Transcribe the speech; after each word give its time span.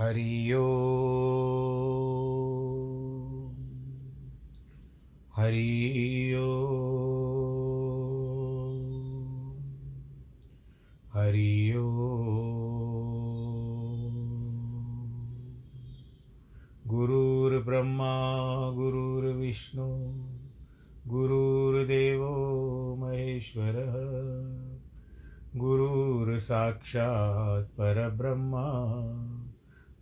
हरि 0.00 0.52
हरि 5.36 6.34
ओ 6.34 6.36
हरि 11.14 11.72
गुरुर्ब्रह्मा 16.86 18.70
गुरुर्विष्णु 18.70 19.88
गुरुर्देवो 21.10 22.96
महेश्वरः 22.96 23.94
गुरुर्साक्षात् 25.60 27.66
परब्रह्मा। 27.66 29.29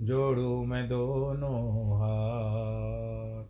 जोड़ू 0.00 0.64
मैं 0.64 0.88
दोनों 0.88 1.92
हाथ, 1.96 3.44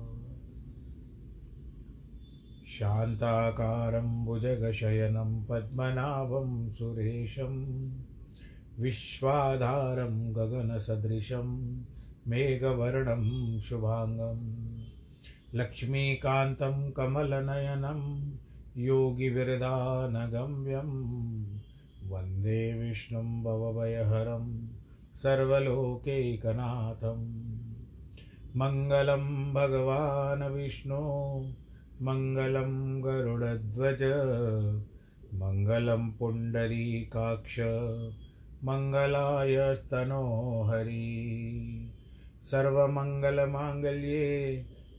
शान्ताकारं 2.68 4.26
भुजगशयनं 4.26 5.46
पद्मनाभं 5.46 6.72
सुरेशं, 6.72 7.90
विश्वाधारं 8.80 10.36
गगनसदृशं 10.36 11.82
मेघवर्णं 12.28 13.60
शुभाङ्गम्। 13.60 14.73
लक्ष्मीकान्तं 15.56 16.92
कमलनयनं 16.92 18.32
योगिविरदानगम्यं 18.78 20.90
वंदे 22.10 22.74
विष्णुं 22.74 23.44
भवभयहरं 23.44 24.68
सर्वलोकैकनाथं। 25.24 27.44
मङ्गलं 28.56 29.54
भगवान् 29.54 30.54
विष्णु, 30.54 31.44
मङ्गलं 32.02 33.04
गरुडध्वज, 33.04 34.00
मङ्गलं 35.34 36.12
पुण्डरीकाक्ष, 36.12 37.60
मङ्गलायस्तनोहरि। 38.64 41.40
सर्वमङ्गलमाङ्गल्ये 42.44 44.66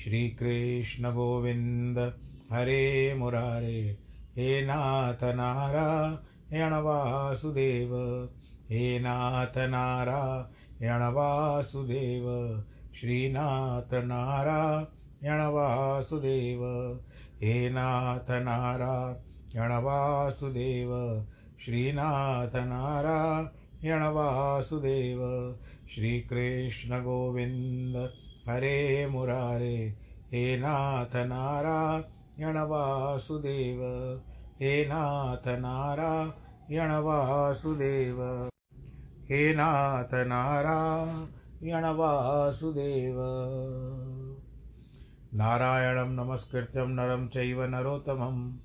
वासुदेव 0.00 0.10
श्रीकृष्ण 0.10 1.12
गोविन्द 1.12 1.98
हरे 2.52 3.14
मुरारे, 3.14 3.98
हे 4.36 4.62
नाथ 4.62 5.24
नारायण 5.34 6.72
वासुदेव 6.72 7.96
हे 8.70 8.98
नाथ 8.98 9.58
नारायण 9.58 11.02
वासुदेव 11.02 12.64
श्रीनाथ 12.94 13.94
नारायण 13.94 15.40
वासुदेव 15.40 16.64
हे 17.42 17.70
नाथ 17.70 18.30
नारायण 18.30 19.72
वासुदेव 19.72 21.24
श्रीनाथ 21.60 22.56
नारायण 22.56 24.02
वासुदेव 24.02 25.20
श्रीकृष्ण 25.94 27.00
गोविन्द 27.00 28.10
हरे 28.48 29.06
मुरारे, 29.06 29.98
हे 30.32 30.56
नाथ 30.56 31.16
नारायण 31.16 32.56
वासुदेव, 32.56 33.80
हे 34.60 34.84
नाथ 34.86 35.48
नारायण 35.48 36.90
वासुदेव, 36.90 38.48
हे 39.30 39.54
नाथ 39.54 40.14
नारायण 40.14 41.84
वासुदेव। 41.84 43.16
नारायणं 45.34 46.08
नमस्कृत्यं 46.08 46.88
नरं 46.88 47.28
चैव 47.28 47.62
नरोत्तमं, 47.62 48.56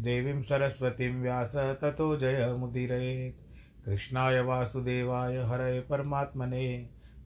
देवीं 0.00 0.42
सरस्वतीं 0.42 1.22
व्यास 1.22 1.56
ततो 1.56 2.16
जयमुदीरयेत् 2.16 3.36
कृष्णाय 3.84 4.40
वासुदेवाय 4.40 5.36
हरये 5.36 5.80
परमात्मने 5.80 6.99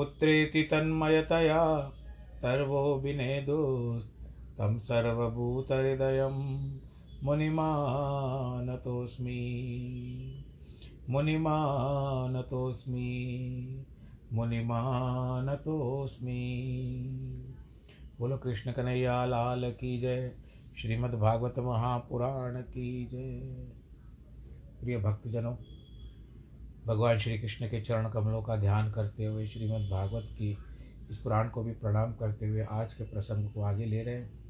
पुत्रेति 0.00 0.62
तन्मयतया 0.62 1.92
तर्वो 2.42 3.00
विनेदोस्तं 3.00 4.78
सर्वभूतहृदयं 4.78 6.32
मुनिमानतोऽस्मि। 7.24 8.04
मुनिमानतोऽस्मि। 11.10 11.96
मुनिमानतोऽस्मि। 14.32 15.40
बोलो 18.18 18.36
कृष्ण 18.36 18.72
कन्हैया 18.72 19.24
लाल 19.24 19.72
की 19.72 20.00
जय। 20.00 20.32
श्रीमद्भागवत 20.76 21.54
महापुराण 21.58 22.56
की 22.56 23.06
जय। 23.06 23.66
प्रिय 24.80 24.98
भक्तजनों 24.98 25.54
भगवान 26.86 27.18
श्री 27.18 27.38
कृष्ण 27.38 27.66
के 27.66 27.80
चरण 27.80 28.08
कमलों 28.08 28.42
का 28.42 28.56
ध्यान 28.56 28.92
करते 28.92 29.24
हुए, 29.24 29.46
श्रीमद् 29.46 29.90
भागवत 29.90 30.28
की 30.32 30.58
इस 31.10 31.16
पुराण 31.16 31.48
को 31.48 31.62
भी 31.62 31.72
प्रणाम 31.72 32.12
करते 32.12 32.46
हुए 32.46 32.66
आज 32.70 32.94
के 32.94 33.04
प्रसंग 33.04 33.50
को 33.50 33.62
आगे 33.62 33.84
ले 33.84 34.02
रहे 34.02 34.14
हैं। 34.14 34.40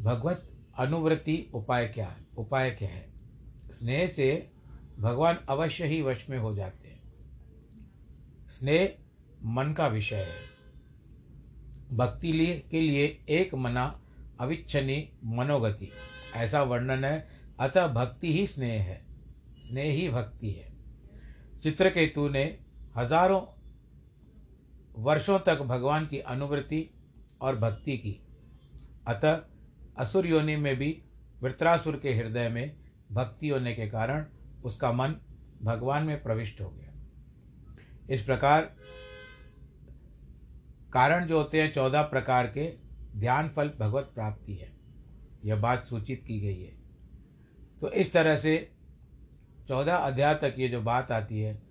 भगवत 0.00 0.50
अनुवृत्ति 0.78 1.50
उपाय 1.54 1.86
क्या 1.86 2.08
है? 2.08 2.26
उपाय 2.38 2.70
क्या 2.70 2.88
है? 2.88 3.12
स्नेह 3.70 4.06
से 4.06 4.50
भगवान 4.98 5.38
अवश्य 5.48 5.86
ही 5.86 6.02
वश 6.02 6.30
में 6.30 6.38
हो 6.38 6.54
जाते 6.54 6.88
हैं। 6.88 7.02
स्नेह 8.50 8.98
मन 9.44 9.72
का 9.72 9.86
विषय 9.88 10.16
है। 10.16 10.56
भक्ति 11.96 12.32
लिए, 12.32 12.68
के 12.70 12.80
लिए 12.80 13.24
एक 13.28 13.54
मना 13.54 14.00
अविच्छनी 14.40 15.12
मनोगति। 15.24 15.92
ऐसा 16.34 16.62
वर्णन 16.62 17.04
है, 17.04 17.28
अतः 17.60 17.86
भक्ति 17.86 18.32
ही 18.32 18.46
स्नेह 18.46 18.82
है। 18.82 19.05
स्नेह 19.66 20.10
भक्ति 20.12 20.50
है। 20.50 20.72
चित्रकेतु 21.62 22.28
ने 22.28 22.44
हज़ारों 22.96 23.40
वर्षों 25.02 25.38
तक 25.38 25.62
भगवान 25.62 26.06
की 26.06 26.18
अनुवृत्ति 26.18 26.88
और 27.40 27.56
भक्ति 27.56 27.96
की। 27.98 28.20
अतः 29.08 29.40
असुर 29.98 30.26
योनि 30.26 30.56
में 30.56 30.76
भी 30.76 31.02
वृत्रासुर 31.42 31.96
के 31.96 32.12
हृदय 32.14 32.48
में 32.48 32.76
भक्ति 33.12 33.48
होने 33.48 33.72
के 33.74 33.86
कारण 33.88 34.24
उसका 34.64 34.92
मन 34.92 35.14
भगवान 35.62 36.04
में 36.04 36.22
प्रविष्ट 36.22 36.60
हो 36.60 36.70
गया। 36.70 36.92
इस 38.10 38.22
प्रकार 38.22 38.62
कारण 40.92 41.26
जो 41.26 41.38
होते 41.38 41.62
हैं, 41.62 41.72
चौदह 41.72 42.02
प्रकार 42.02 42.46
के 42.46 42.66
ध्यान 43.16 43.48
फल 43.48 43.70
भगवत 43.80 44.10
प्राप्ति 44.14 44.54
है। 44.54 44.72
यह 45.44 45.56
बात 45.56 45.84
सूचित 45.86 46.24
की 46.26 46.40
गई 46.40 46.62
है। 46.62 46.72
तो 47.80 47.90
इस 47.90 48.12
तरह 48.12 48.36
से 48.36 48.75
चौदह 49.68 49.96
अध्याय 49.96 50.34
तक 50.34 50.54
ये 50.58 50.68
जो 50.68 50.80
बात 50.80 51.12
आती 51.12 51.40
है, 51.40 51.62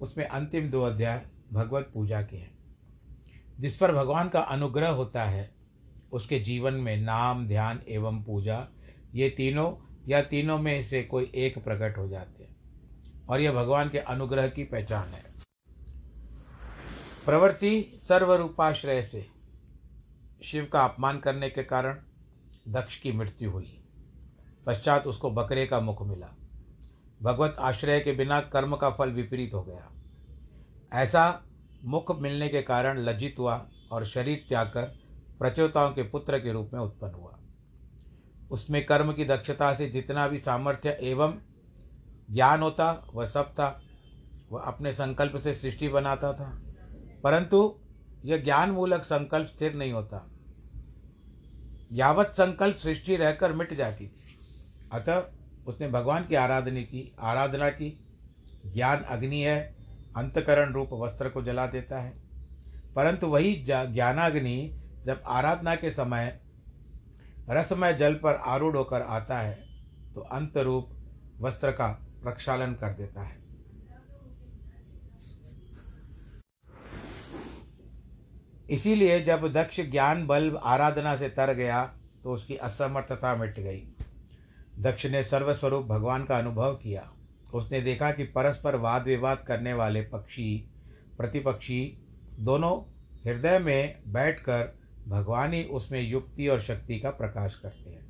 उसमें 0.00 0.24
अंतिम 0.24 0.70
दो 0.70 0.82
अध्याय 0.82 1.26
भगवत 1.52 1.90
पूजा 1.94 2.22
के 2.22 2.36
हैं। 2.36 2.58
जिस 3.60 3.76
पर 3.76 3.92
भगवान 3.92 4.28
का 4.28 4.40
अनुग्रह 4.40 4.88
होता 4.88 5.24
है, 5.24 5.54
उसके 6.12 6.40
जीवन 6.40 6.74
में 6.74 6.96
नाम, 6.96 7.46
ध्यान 7.48 7.82
एवं 7.88 8.22
पूजा, 8.22 8.68
ये 9.14 9.30
तीनों 9.30 9.94
या 10.08 10.22
तीनों 10.22 10.58
में 10.58 10.84
से 10.84 11.02
कोई 11.02 11.32
एक 11.34 11.64
प्रकट 11.64 11.98
हो 11.98 12.08
जाते 12.08 12.44
हैं 12.44 12.56
और 13.28 13.40
यह 13.40 13.52
भगवान 13.52 13.88
के 13.88 13.98
अनुग्रह 13.98 14.48
की 14.48 14.64
पहचान 14.64 15.08
है। 15.08 15.24
प्रवृत्ति 17.24 17.96
सर्वरूपाश्रय 17.98 19.02
से 19.02 19.26
शिव 20.42 20.68
का 20.72 20.84
अपमान 20.84 21.18
करने 21.18 21.50
के 21.50 21.62
कारण 21.62 21.98
दक्ष 22.68 23.00
की 23.00 23.12
मृत्यु 23.12 23.50
हुई। 23.50 23.84
पश्चात 24.66 25.06
उसको 25.06 25.30
बकरे 25.30 25.66
का 25.66 25.80
मुख 25.80 26.02
मिला। 26.02 26.34
भगवत 27.22 27.56
आश्रय 27.58 28.00
के 28.00 28.12
बिना 28.12 28.40
कर्म 28.40 28.76
का 28.76 28.90
फल 28.90 29.10
विपरीत 29.10 29.54
हो 29.54 29.62
गया। 29.62 29.92
ऐसा 30.92 31.42
मुख 31.84 32.20
मिलने 32.20 32.48
के 32.48 32.62
कारण 32.62 32.98
लज्जित 32.98 33.36
हुआ 33.38 33.68
और 33.92 34.06
शरीर 34.06 34.46
त्याग 34.48 34.66
कर 34.66 34.82
प्रचोताओं 35.38 35.90
के 35.90 36.02
पुत्र 36.02 36.38
के 36.38 36.52
रूप 36.52 36.70
में 36.74 36.80
उत्पन्न 36.80 37.14
हुआ। 37.14 37.38
उसमें 38.50 38.86
कर्म 38.86 39.12
की 39.12 39.24
दक्षता 39.24 39.74
से 39.74 39.88
जितना 39.88 40.28
भी 40.28 40.38
सामर्थ्य 40.38 40.98
एवं 41.02 41.38
ज्ञान 42.30 42.62
होता, 42.62 43.04
वह 43.14 43.26
सब 43.26 43.52
था। 43.52 43.82
वह 44.52 44.60
अपने 44.60 44.92
संकल्प 44.92 45.36
से 45.36 45.54
सृष्टि 45.54 45.88
बनाता 45.88 46.32
था। 46.32 46.62
परंतु 47.24 47.78
यह 48.24 48.36
ज्ञान 48.36 48.70
मूलक 48.70 49.02
संकल्प 49.02 49.46
स्थिर 49.46 49.74
नहीं 49.74 49.92
होता। 49.92 50.30
यावत 51.92 52.26
संकल्प 52.26 52.76
सृष्टि 52.76 53.16
रहकर 53.16 53.52
मिट 53.52 53.74
जाती 53.74 54.08
थी। 54.08 54.38
अतः 54.92 55.35
उसने 55.66 55.88
भगवान 55.88 56.26
की 56.26 56.34
आराधना 56.34 56.80
की 56.82 57.14
आराधना 57.20 57.68
की। 57.70 57.88
ज्ञान 58.66 59.02
अग्नि 59.04 59.40
है, 59.40 59.76
अंतकरण 60.16 60.72
रूप 60.72 60.90
वस्त्र 60.92 61.28
को 61.28 61.42
जला 61.42 61.66
देता 61.66 62.00
है। 62.00 62.12
परंतु 62.94 63.26
वही 63.26 63.54
ज्ञानाग्नि 63.66 64.82
जब 65.06 65.22
आराधना 65.26 65.74
के 65.74 65.90
समय 65.90 66.38
रसमय 67.50 67.94
जल 67.94 68.14
पर 68.14 68.34
आरूढ़ 68.34 68.76
होकर 68.76 69.02
आता 69.02 69.38
है 69.38 69.58
तो 70.14 70.20
अंत 70.20 70.56
रूप 70.58 70.88
वस्त्र 71.40 71.70
का 71.70 71.88
प्रक्षालन 72.22 72.72
कर 72.74 72.92
देता 72.92 73.22
है। 73.22 73.44
इसीलिए 78.70 79.20
जब 79.20 79.46
दक्ष 79.52 79.80
ज्ञान 79.80 80.26
बल 80.26 80.56
आराधना 80.56 81.14
से 81.16 81.28
तर 81.28 81.52
गया 81.54 81.84
तो 82.22 82.32
उसकी 82.32 82.56
असमर्थता 82.56 83.34
मिट 83.36 83.60
गई। 83.60 83.95
दक्ष 84.78 85.06
ने 85.06 85.22
सर्वस्वरूप 85.22 85.86
भगवान 85.86 86.24
का 86.24 86.38
अनुभव 86.38 86.74
किया। 86.74 87.12
उसने 87.54 87.80
देखा 87.80 88.12
कि 88.12 88.24
परस्पर 88.24 88.76
वाद 88.76 89.02
विवाद 89.02 89.38
करने 89.38 89.72
वाले 89.72 90.02
पक्षी, 90.02 90.68
प्रतिपक्षी 91.18 91.98
दोनों 92.38 92.92
हृदय 93.26 93.58
में 93.58 93.98
बैठकर 94.06 94.78
भगवान 95.08 95.52
ही 95.52 95.64
उसमें 95.64 96.02
युक्ति 96.02 96.48
और 96.48 96.60
शक्ति 96.60 97.00
का 97.00 97.10
प्रकाश 97.10 97.54
करते 97.54 97.90
हैं। 97.90 98.06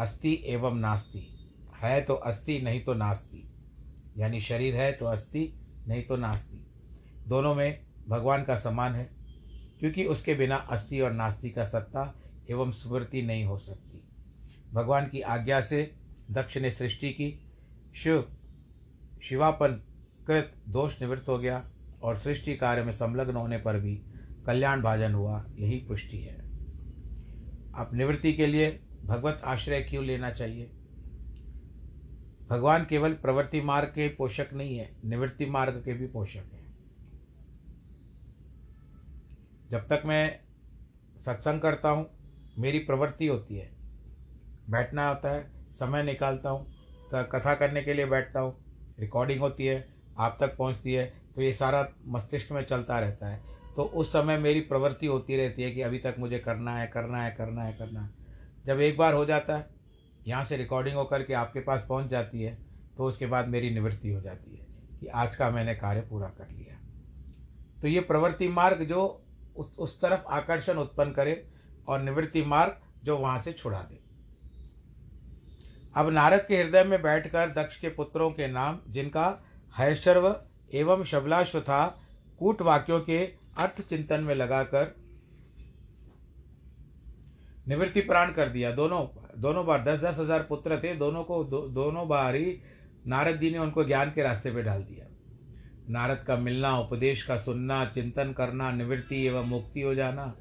अस्थि 0.00 0.44
एवं 0.46 0.74
नास्ति। 0.74 1.34
है 1.80 2.02
तो 2.02 2.14
अस्थि, 2.14 2.60
नहीं 2.60 2.80
तो 2.80 2.94
नास्ति। 2.94 3.52
यानी 4.18 4.40
शरीर 4.40 4.76
है 4.76 4.92
तो 4.92 5.06
अस्थि, 5.06 5.60
नहीं 5.88 6.02
तो 6.02 6.16
नास्ति। 6.16 6.66
दोनों 7.28 7.54
में 7.54 7.80
भगवान 8.08 8.44
का 8.44 8.56
समान 8.56 8.94
है, 8.94 9.10
क्योंकि 9.80 10.04
उसके 10.04 10.34
बिना 10.34 10.56
अस्थि 10.56 11.00
और 11.00 11.12
नास्ति 11.12 11.50
का 11.50 11.64
सत्ता 11.64 12.14
एवं 12.50 12.70
स्मृति 12.70 13.22
नहीं 13.22 13.44
हो 13.44 13.58
सकती। 13.58 13.87
भगवान 14.72 15.06
की 15.08 15.20
आज्ञा 15.20 15.60
से 15.60 15.94
दक्ष 16.30 16.56
ने 16.56 16.70
सृष्टि 16.70 17.10
की। 17.10 17.52
शिव, 17.94 18.36
शिवापन 19.22 19.82
कृत 20.26 20.52
दोष 20.68 21.02
निवृत्त 21.02 21.28
हो 21.28 21.38
गया 21.38 21.70
और 22.02 22.16
सृष्टि 22.16 22.56
कार्य 22.56 22.82
में 22.82 22.92
संलग्न 22.92 23.36
होने 23.36 23.58
पर 23.58 23.80
भी 23.80 24.02
कल्याण 24.46 24.82
भाजन 24.82 25.14
हुआ, 25.14 25.46
यही 25.54 25.78
पुष्टि 25.78 26.18
है। 26.18 26.38
आप 27.74 27.90
निवृत्ति 27.94 28.32
के 28.32 28.46
लिए 28.46 28.80
भगवत 29.04 29.42
आश्रय 29.44 29.80
क्यों 29.82 30.04
लेना 30.04 30.30
चाहिए? 30.30 30.70
भगवान 32.48 32.84
केवल 32.84 33.12
प्रवृत्ति 33.12 33.60
मार्ग 33.60 33.88
के 33.88 34.08
पोषक 34.08 34.48
नहीं 34.52 34.78
है, 34.78 34.96
निवृत्ति 35.04 35.46
मार्ग 35.46 35.82
के 35.84 35.94
भी 35.94 36.06
पोषक 36.06 36.50
हैं। 36.52 36.78
जब 39.70 39.88
तक 39.88 40.02
मैं 40.06 40.40
सत्संग 41.20 41.60
करता 41.60 41.88
हूँ, 41.88 42.10
मेरी 42.58 42.78
प्रवृत्ति 42.78 43.26
होती 43.26 43.56
है। 43.56 43.77
बैठना 44.68 45.08
होता 45.08 45.30
है, 45.30 45.46
समय 45.72 46.02
निकालता 46.02 46.50
हूँ 46.50 46.66
कथा 47.12 47.54
करने 47.54 47.82
के 47.82 47.94
लिए 47.94 48.06
बैठता 48.06 48.40
हूँ 48.40 48.56
रिकॉर्डिंग 49.00 49.40
होती 49.40 49.66
है, 49.66 49.88
आप 50.18 50.36
तक 50.40 50.56
पहुँचती 50.56 50.94
है 50.94 51.04
तो 51.34 51.42
ये 51.42 51.52
सारा 51.52 51.86
मस्तिष्क 52.08 52.52
में 52.52 52.62
चलता 52.64 52.98
रहता 53.00 53.28
है। 53.28 53.40
तो 53.76 53.82
उस 53.84 54.12
समय 54.12 54.38
मेरी 54.38 54.60
प्रवृत्ति 54.62 55.06
होती 55.06 55.36
रहती 55.36 55.62
है 55.62 55.70
कि 55.70 55.82
अभी 55.82 55.98
तक 55.98 56.14
मुझे 56.18 56.38
करना 56.38 56.76
है 56.76 56.86
करना 56.86 57.22
है 57.22 57.30
करना 57.30 57.62
है 57.62 57.72
करना 57.72 58.00
है। 58.00 58.10
जब 58.66 58.80
एक 58.80 58.96
बार 58.98 59.14
हो 59.14 59.24
जाता 59.24 59.56
है, 59.56 59.68
यहाँ 60.26 60.44
से 60.44 60.56
रिकॉर्डिंग 60.56 60.96
होकर 60.96 61.22
के 61.22 61.34
आपके 61.34 61.60
पास 61.60 61.84
पहुँच 61.88 62.06
जाती 62.06 62.42
है 62.42 62.56
तो 62.96 63.04
उसके 63.04 63.26
बाद 63.26 63.48
मेरी 63.48 63.70
निवृत्ति 63.70 64.10
हो 64.10 64.20
जाती 64.20 64.56
है 64.56 64.66
कि 65.00 65.06
आज 65.06 65.36
का 65.36 65.50
मैंने 65.50 65.74
कार्य 65.76 66.00
पूरा 66.00 66.28
कर 66.28 66.48
लिया। 66.48 66.76
तो 67.82 67.88
ये 67.88 68.00
प्रवृत्ति 68.02 68.48
मार्ग 68.50 68.82
जो 68.84 69.04
उस 69.56 69.76
उस 69.78 70.00
तरफ़ 70.00 70.26
आकर्षण 70.32 70.78
उत्पन्न 70.78 71.12
करे 71.12 71.42
और 71.88 72.00
निवृत्ति 72.00 72.42
मार्ग 72.44 72.80
जो 73.04 73.16
वहाँ 73.18 73.38
से 73.38 73.52
छुड़ा 73.52 73.80
दे। 73.80 74.00
अब 75.94 76.10
नारद 76.10 76.44
के 76.48 76.56
हृदय 76.56 76.84
में 76.84 77.00
बैठकर 77.02 77.48
दक्ष 77.52 77.76
के 77.76 77.88
पुत्रों 77.90 78.30
के 78.30 78.46
नाम 78.48 78.78
जिनका 78.88 79.26
हैशर्व 79.74 80.34
एवं 80.74 81.04
शबलाश्व 81.04 81.60
था 81.60 81.84
कूट 82.38 82.62
वाक्यों 82.62 83.00
के 83.00 83.18
अर्थ 83.58 83.80
चिंतन 83.82 84.20
में 84.20 84.34
लगाकर 84.34 84.94
निवृत्ति 87.68 88.00
प्राण 88.00 88.32
कर 88.32 88.48
दिया। 88.48 88.70
दोनों 88.72 89.06
दोनों 89.38 89.64
बार 89.66 89.82
दस 89.82 89.98
दस 89.98 90.18
हज़ार 90.18 90.42
पुत्र 90.42 90.78
थे 90.78 90.94
दोनों 90.96 91.24
को 91.24 91.42
दो, 91.44 91.60
दोनों 91.60 92.06
बार 92.08 92.34
ही 92.34 92.58
नारद 93.06 93.36
जी 93.36 93.50
ने 93.50 93.58
उनको 93.58 93.84
ज्ञान 93.84 94.10
के 94.10 94.22
रास्ते 94.22 94.50
पे 94.50 94.62
डाल 94.62 94.82
दिया। 94.84 95.06
नारद 95.90 96.24
का 96.24 96.36
मिलना 96.36 96.78
उपदेश 96.78 97.22
का 97.22 97.36
सुनना 97.38 97.84
चिंतन 97.84 98.32
करना 98.32 98.70
निवृत्ति 98.70 99.26
एवं 99.26 99.46
मुक्ति 99.46 99.82
हो 99.82 99.94
जाना 99.94 100.32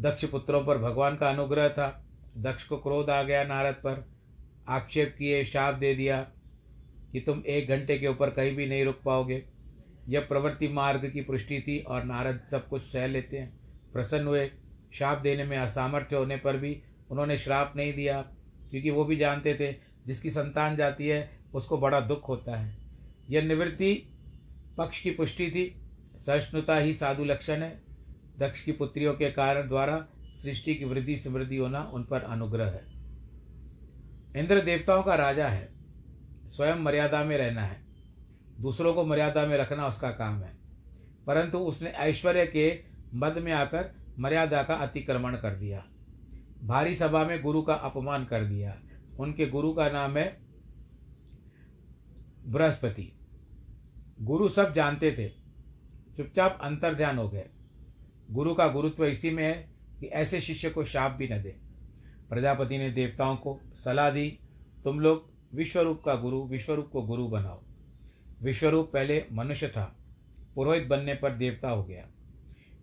दक्ष 0.00 0.24
पुत्रों 0.24 0.64
पर 0.64 0.78
भगवान 0.78 1.16
का 1.16 1.28
अनुग्रह 1.30 1.68
था। 1.68 1.88
दक्ष 2.38 2.64
को 2.64 2.76
क्रोध 2.78 3.10
आ 3.10 3.22
गया 3.22 3.42
नारद 3.44 3.74
पर। 3.76 4.04
आक्षेप 4.68 5.14
किए, 5.18 5.44
शाप 5.44 5.74
दे 5.74 5.94
दिया 5.94 6.20
कि 7.12 7.20
तुम 7.20 7.42
एक 7.46 7.68
घंटे 7.68 7.98
के 7.98 8.06
ऊपर 8.06 8.30
कहीं 8.30 8.56
भी 8.56 8.66
नहीं 8.66 8.84
रुक 8.84 9.00
पाओगे। 9.04 9.44
यह 10.08 10.20
प्रवृत्ति 10.20 10.68
मार्ग 10.68 11.10
की 11.10 11.20
पुष्टि 11.20 11.60
थी 11.60 11.78
और 11.78 12.04
नारद 12.04 12.40
सब 12.50 12.68
कुछ 12.68 12.82
सह 12.82 13.06
लेते 13.06 13.38
हैं। 13.38 13.60
प्रसन्न 13.92 14.26
हुए 14.26 14.50
श्राप 14.94 15.18
देने 15.18 15.44
में 15.44 15.58
असामर्थ्य 15.58 16.16
होने 16.16 16.36
पर 16.36 16.56
भी 16.56 16.82
उन्होंने 17.10 17.38
श्राप 17.38 17.72
नहीं 17.76 17.94
दिया, 17.94 18.22
क्योंकि 18.70 18.90
वो 18.90 19.04
भी 19.04 19.16
जानते 19.16 19.54
थे, 19.54 19.76
जिसकी 20.06 20.30
संतान 20.30 20.76
जाती 20.76 21.08
है, 21.08 21.38
उसको 21.54 21.78
बड़ा 21.78 22.00
दुख 22.00 22.28
होता 22.28 22.56
है। 22.56 22.78
यह 23.30 23.42
निवृत्ति 23.42 23.94
पक्ष 24.78 25.02
की 25.02 25.10
पुष्टि 25.10 25.50
थी। 25.50 25.82
सहिष्णुता 26.16 26.76
ही 26.76 26.94
साधु 26.94 27.24
लक्षण 27.24 27.62
है। 27.62 27.82
दक्ष 28.38 28.64
की 28.64 28.72
पुत्रियों 28.72 29.14
के 29.14 29.30
कारण 29.30 29.68
द्वारा 29.68 30.06
सृष्टि 30.34 30.74
की 30.74 30.84
वृद्धि 30.84 31.16
समृद्धि 31.16 31.56
होना 31.56 31.90
उन 31.94 32.04
पर 32.04 32.20
अनुग्रह 32.20 32.66
है। 32.66 32.91
इंद्र 34.36 34.60
देवताओं 34.60 35.02
का 35.02 35.14
राजा 35.14 35.48
है। 35.48 35.72
स्वयं 36.46 36.76
मर्यादा 36.76 37.24
में 37.24 37.38
रहना 37.38 37.64
है। 37.64 37.84
दूसरों 38.60 38.94
को 38.94 39.04
मर्यादा 39.04 39.46
में 39.46 39.56
रखना 39.56 39.86
उसका 39.86 40.10
काम 40.10 40.42
है। 40.42 40.58
परंतु 41.26 41.58
उसने 41.58 41.90
ऐश्वर्य 41.90 42.46
के 42.46 42.84
मद 43.14 43.38
में 43.38 43.52
आकर 43.52 43.94
मर्यादा 44.18 44.62
का 44.62 44.74
अतिक्रमण 44.74 45.36
कर 45.36 45.56
दिया। 45.56 45.84
भारी 46.64 46.94
सभा 46.94 47.24
में 47.24 47.42
गुरु 47.42 47.62
का 47.62 47.74
अपमान 47.74 48.24
कर 48.24 48.44
दिया। 48.44 48.82
उनके 49.20 49.46
गुरु 49.46 49.72
का 49.72 49.88
नाम 49.88 50.16
है 50.16 50.40
बृहस्पति। 52.46 53.18
गुरु 54.20 54.48
सब 54.48 54.72
जानते 54.72 55.12
थे। 55.12 55.28
चुपचाप 56.16 56.58
अंतर 56.62 56.94
ध्यान 56.94 57.18
हो 57.18 57.28
गए। 57.28 57.44
गुरु 58.30 58.54
का 58.54 58.68
गुरुत्व 58.68 59.04
इसी 59.04 59.30
में 59.30 59.44
है 59.44 59.72
कि 60.00 60.06
ऐसे 60.06 60.40
शिष्य 60.40 60.70
को 60.70 60.84
शाप 60.84 61.12
भी 61.12 61.28
न 61.28 61.42
दे। 61.42 61.61
प्रजापति 62.32 62.78
ने 62.78 62.90
देवताओं 62.90 63.36
को 63.36 63.60
सलाह 63.74 64.10
दी, 64.10 64.38
तुम 64.84 65.00
लोग 65.00 65.30
विश्वरूप 65.54 66.02
का 66.04 66.14
गुरु, 66.14 66.42
विश्वरूप 66.42 66.88
को 66.92 67.02
गुरु 67.02 67.26
बनाओ। 67.28 67.62
विश्वरूप 68.42 68.90
पहले 68.92 69.24
मनुष्य 69.32 69.68
था, 69.68 69.96
पुरोहित 70.54 70.86
बनने 70.86 71.14
पर 71.14 71.32
देवता 71.32 71.70
हो 71.70 71.84
गया। 71.84 72.06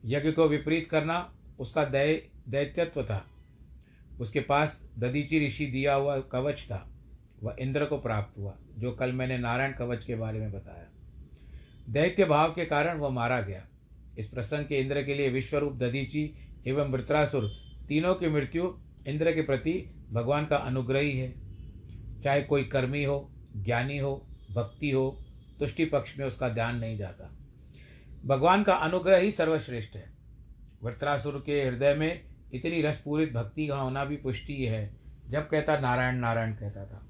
यज्ञ 0.06 0.32
को 0.32 0.48
विपरीत 0.48 0.90
करना 0.90 1.34
उसका 1.60 1.86
दै 1.86 2.14
दैत्यत्व 2.50 3.04
था। 3.04 3.26
उसके 4.22 4.40
पास 4.40 4.90
ददीची 5.00 5.48
ऋषि 5.48 5.66
दिया 5.66 5.94
हुआ 5.96 6.20
कवच 6.20 6.62
था, 6.62 6.90
वह 7.44 7.56
इंद्र 7.60 7.86
को 7.86 7.98
प्राप्त 7.98 8.38
हुआ, 8.38 8.54
जो 8.78 8.92
कल 8.92 9.12
मैंने 9.12 9.38
नारायण 9.38 9.72
कवच 9.72 10.06
के 10.06 10.16
बारे 10.16 10.40
में 10.40 10.52
बताया। 10.52 10.88
दैत्य 11.90 12.26
भाव 12.26 12.52
के 12.52 12.66
कारण 12.66 12.98
वह 12.98 13.10
मारा 13.10 13.42
गया। 13.42 13.66
इस 14.18 14.30
प्रसंग 14.30 14.66
के 14.66 14.80
इंद्र 14.80 15.04
के 15.04 15.16
लिए 15.16 15.30
विश्वरूप 15.30 15.74
ददीची 15.74 16.34
एवं 16.68 16.90
मृत्रासुर 16.90 17.50
तीनों 17.88 18.16
की 18.16 18.30
मृत्यु 18.30 18.74
इंद्र 19.10 19.36
के 19.36 19.42
प्रति 19.42 20.06
भगवान 20.12 20.46
का 20.46 20.56
अनुग्रह 20.56 21.00
ही। 21.00 21.20
है 21.20 21.50
चाहे 22.24 22.42
कोई 22.42 22.64
कर्मी 22.64 23.04
हो, 23.04 23.32
ज्ञानी 23.58 23.98
हो, 23.98 24.28
भक्ति 24.52 24.92
हो, 24.92 25.26
तुष्टि 25.60 25.86
पक्ष 25.86 26.20
में 26.20 26.26
उसका 26.26 26.50
ध्यान 26.50 26.76
नहीं 26.76 26.98
जाता। 26.98 27.32
भगवान 28.26 28.64
का 28.64 28.74
अनुग्रह 28.74 29.18
ही 29.18 29.32
सर्वश्रेष्ठ 29.32 29.96
है। 29.96 30.10
वृत्रासुर 30.84 31.44
के 31.46 31.66
हृदय 31.66 31.94
में 31.94 32.22
इतनी 32.54 32.82
रसपूरित 32.82 33.34
भक्ति 33.34 33.68
का 33.68 33.76
होना 33.76 34.06
भी 34.06 34.16
पुष्टि 34.16 34.66
है, 34.66 34.96
जब 35.30 35.50
कहता 35.50 35.80
नारायण 35.80 36.16
नारायण 36.16 36.54
कहता 36.54 36.86
था। 36.86 37.06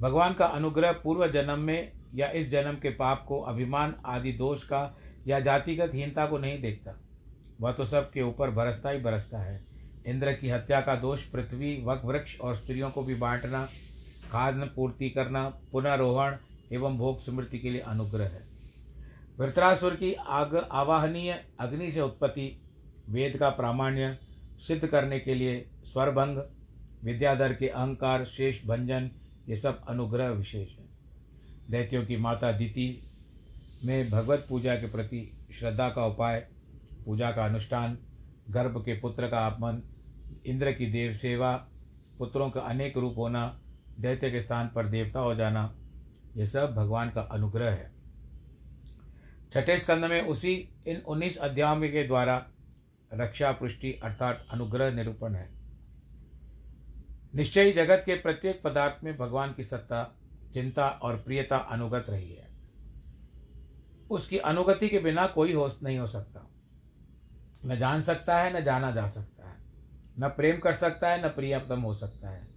भगवान 0.00 0.34
का 0.34 0.46
अनुग्रह 0.46 0.92
पूर्व 0.92 1.28
जन्म 1.28 1.58
में 1.58 1.92
या 2.14 2.30
इस 2.30 2.50
जन्म 2.50 2.74
के 2.74 2.90
पाप 2.90 3.24
को, 3.28 3.40
अभिमान 3.40 3.94
आदि 4.06 4.32
दोष 4.32 4.64
का 4.64 4.98
या 5.26 5.40
जातिगत 5.40 5.90
हीनता 5.94 6.26
को 6.26 6.38
नहीं 6.38 6.62
देखता। 6.62 7.00
वह 7.60 7.72
तो 7.72 7.84
सबके 7.84 8.22
ऊपर 8.22 8.50
बरसता 8.50 8.90
ही 8.90 8.98
बरसता 8.98 9.38
है। 9.38 9.71
इंद्र 10.06 10.32
की 10.32 10.48
हत्या 10.48 10.80
का 10.80 10.94
दोष 10.94 11.22
पृथ्वी, 11.22 11.82
वक, 11.84 12.02
वृक्ष 12.04 12.40
और 12.40 12.56
स्त्रियों 12.56 12.90
को 12.90 13.02
भी 13.02 13.14
बांटना, 13.14 13.68
खाद्य 14.30 14.64
पूर्ति 14.76 15.10
करना 15.10 15.48
पुनरोहण 15.72 16.36
एवं 16.72 16.98
भोग 16.98 17.20
स्मृति 17.20 17.58
के 17.58 17.70
लिए 17.70 17.80
अनुग्रह 17.80 18.24
है। 18.24 18.48
वृत्रासुर 19.38 19.94
की 19.94 20.14
आग 20.14 20.68
आवाहनीय 20.72 21.44
अग्नि 21.60 21.90
से 21.90 22.00
उत्पत्ति, 22.00 22.62
वेद 23.08 23.36
का 23.36 23.50
प्रामाण्य 23.50 24.18
सिद्ध 24.68 24.86
करने 24.86 25.20
के 25.20 25.34
लिए 25.34 25.70
स्वरभंग, 25.84 26.38
विद्याधर 27.04 27.52
के 27.52 27.68
अहंकार, 27.68 28.24
शेष 28.24 28.66
भंजन, 28.66 29.10
ये 29.48 29.56
सब 29.56 29.84
अनुग्रह 29.88 30.28
विशेष 30.28 30.68
हैं। 30.68 30.88
दैत्यों 31.70 32.06
की 32.06 32.16
माता 32.16 32.52
दिति 32.52 33.10
में 33.84 34.10
भगवत 34.10 34.46
पूजा 34.48 34.74
के 34.74 34.86
प्रति 34.86 35.38
श्रद्धा 35.52 35.88
का 35.88 36.06
उपाय, 36.06 36.46
पूजा 37.06 37.30
का 37.30 37.44
अनुष्ठान, 37.44 37.98
गर्भ 38.50 38.82
के 38.84 39.00
पुत्र 39.00 39.28
का 39.28 39.38
आगमन 39.38 39.82
इंद्र 40.46 40.72
की 40.72 40.86
देव 40.86 41.12
सेवा, 41.12 41.56
पुत्रों 42.18 42.50
का 42.50 42.60
अनेक 42.60 42.96
रूप 42.96 43.14
होना, 43.18 43.60
दैत्य 44.00 44.30
के 44.30 44.40
स्थान 44.40 44.70
पर 44.74 44.86
देवता 44.86 45.20
हो 45.20 45.34
जाना 45.34 45.74
यह 46.36 46.46
सब 46.46 46.74
भगवान 46.74 47.10
का 47.10 47.20
अनुग्रह 47.20 47.70
है। 47.70 47.92
छठे 49.54 49.78
स्कंद 49.78 50.04
में 50.04 50.22
उसी 50.22 50.68
इन 50.86 50.96
उन्नीस 50.96 51.36
अध्यायों 51.36 51.80
के 51.80 52.06
द्वारा 52.06 52.46
रक्षा 53.14 53.52
पुष्टि 53.52 53.92
अर्थात 53.92 54.46
अनुग्रह 54.50 54.92
निरूपण 54.92 55.34
है। 55.34 55.50
निश्चय 57.34 57.72
जगत 57.72 58.02
के 58.06 58.14
प्रत्येक 58.14 58.62
पदार्थ 58.64 59.04
में 59.04 59.18
भगवान 59.18 59.52
की 59.52 59.64
सत्ता, 59.64 60.18
चिंता 60.54 60.88
और 60.88 61.16
प्रियता 61.16 61.56
अनुगत 61.56 62.06
रही 62.08 62.32
है। 62.32 62.48
उसकी 64.10 64.38
अनुगति 64.38 64.88
के 64.88 64.98
बिना 64.98 65.26
कोई 65.26 65.52
हो 65.52 65.72
नहीं 65.82 65.98
हो 65.98 66.06
सकता। 66.06 66.50
न 67.64 67.76
जान 67.76 68.02
सकता 68.02 68.38
है, 68.38 68.60
न 68.60 68.64
जाना 68.64 68.90
जा 68.90 69.06
सकता। 69.06 69.31
न 70.18 70.28
प्रेम 70.28 70.58
कर 70.58 70.72
सकता 70.74 71.10
है, 71.10 71.26
न 71.26 71.28
प्रियतम 71.28 71.80
हो 71.80 71.94
सकता 71.94 72.30
है। 72.30 72.48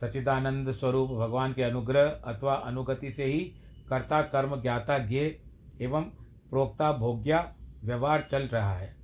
सचिदानंद 0.00 0.70
स्वरूप 0.70 1.10
भगवान 1.10 1.52
के 1.52 1.62
अनुग्रह 1.62 2.10
अथवा 2.10 2.54
अनुगति 2.54 3.12
से 3.12 3.24
ही 3.24 3.40
कर्ता 3.88 4.22
कर्म 4.22 4.62
ज्ञाता 4.62 4.98
ज्ञे 4.98 5.42
एवं 5.82 6.02
प्रोक्ता 6.50 6.92
भोग्या 6.92 7.54
व्यवहार 7.84 8.28
चल 8.30 8.42
रहा 8.42 8.76
है। 8.76 8.96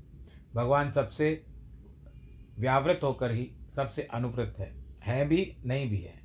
भगवान 0.55 0.91
सबसे 0.91 1.45
व्यावृत 2.59 3.01
होकर 3.03 3.31
ही 3.31 3.53
सबसे 3.77 4.03
अनुवृत 4.03 4.55
है। 4.59 4.75
है 5.05 5.29
भी, 5.29 5.57
नहीं 5.67 5.91
भी 5.91 6.01
है। 6.01 6.21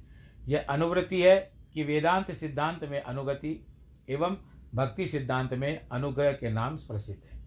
यह 0.48 0.66
अनुवृत्ति 0.70 1.22
है 1.22 1.52
कि 1.74 1.84
वेदांत 1.84 2.32
सिद्धांत 2.32 2.84
में 2.84 3.02
अनुगति 3.02 3.66
एवं 4.10 4.38
भक्ति 4.76 5.08
सिद्धांत 5.08 5.54
में 5.54 5.90
अनुग्रह 5.92 6.32
के 6.32 6.50
नाम 6.50 6.78
प्रसिद्ध 6.78 7.22
है। 7.32 7.44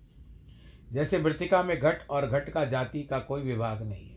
जैसे 0.92 1.18
मृतिका 1.18 1.62
में 1.62 1.80
घट 1.80 2.06
और 2.10 2.26
घट 2.26 2.50
का 2.50 2.64
जाति 2.64 3.02
का 3.02 3.18
कोई 3.18 3.42
विभाग 3.42 3.82
नहीं 3.82 4.08
है। 4.08 4.13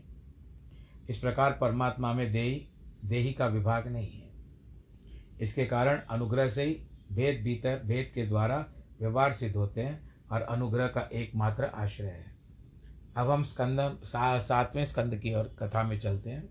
इस 1.08 1.18
प्रकार 1.18 1.58
परमात्मा 1.60 2.12
में 2.12 2.32
देही 2.32 2.68
देही 3.04 3.32
का 3.32 3.46
विभाग 3.46 3.88
नहीं 3.88 4.20
है। 4.20 4.28
इसके 5.40 5.66
कारण 5.66 6.00
अनुग्रह 6.10 6.48
से 6.48 6.62
ही 6.62 6.74
भेद 7.12 7.42
भीतर 7.44 7.82
भेद 7.84 8.10
के 8.14 8.26
द्वारा 8.26 8.66
व्यवहार 9.00 9.32
सिद्ध 9.32 9.56
होते 9.56 9.80
हैं 9.80 10.14
और 10.32 10.42
अनुग्रह 10.42 10.86
का 10.86 11.08
एकमात्र 11.12 11.64
आश्रय 11.64 12.06
है। 12.06 12.36
अब 13.16 13.30
हम 13.30 13.42
स्कंद 13.42 14.00
सा, 14.04 14.38
सातवें 14.38 14.84
स्कंद 14.84 15.16
की 15.16 15.34
ओर 15.34 15.56
कथा 15.58 15.82
में 15.82 16.00
चलते 16.00 16.30
हैं। 16.30 16.48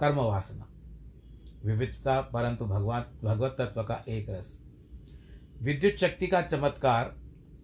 कर्म 0.00 0.16
वासना 0.16 0.68
विविधता 1.64 2.20
परंतु 2.20 2.64
भगवान 2.64 3.04
भगवत 3.24 3.56
तत्व 3.58 3.82
का 3.82 4.04
एक 4.08 4.30
रस। 4.30 4.58
विद्युत 5.62 5.94
शक्ति 5.94 6.26
का 6.26 6.42
चमत्कार 6.42 7.16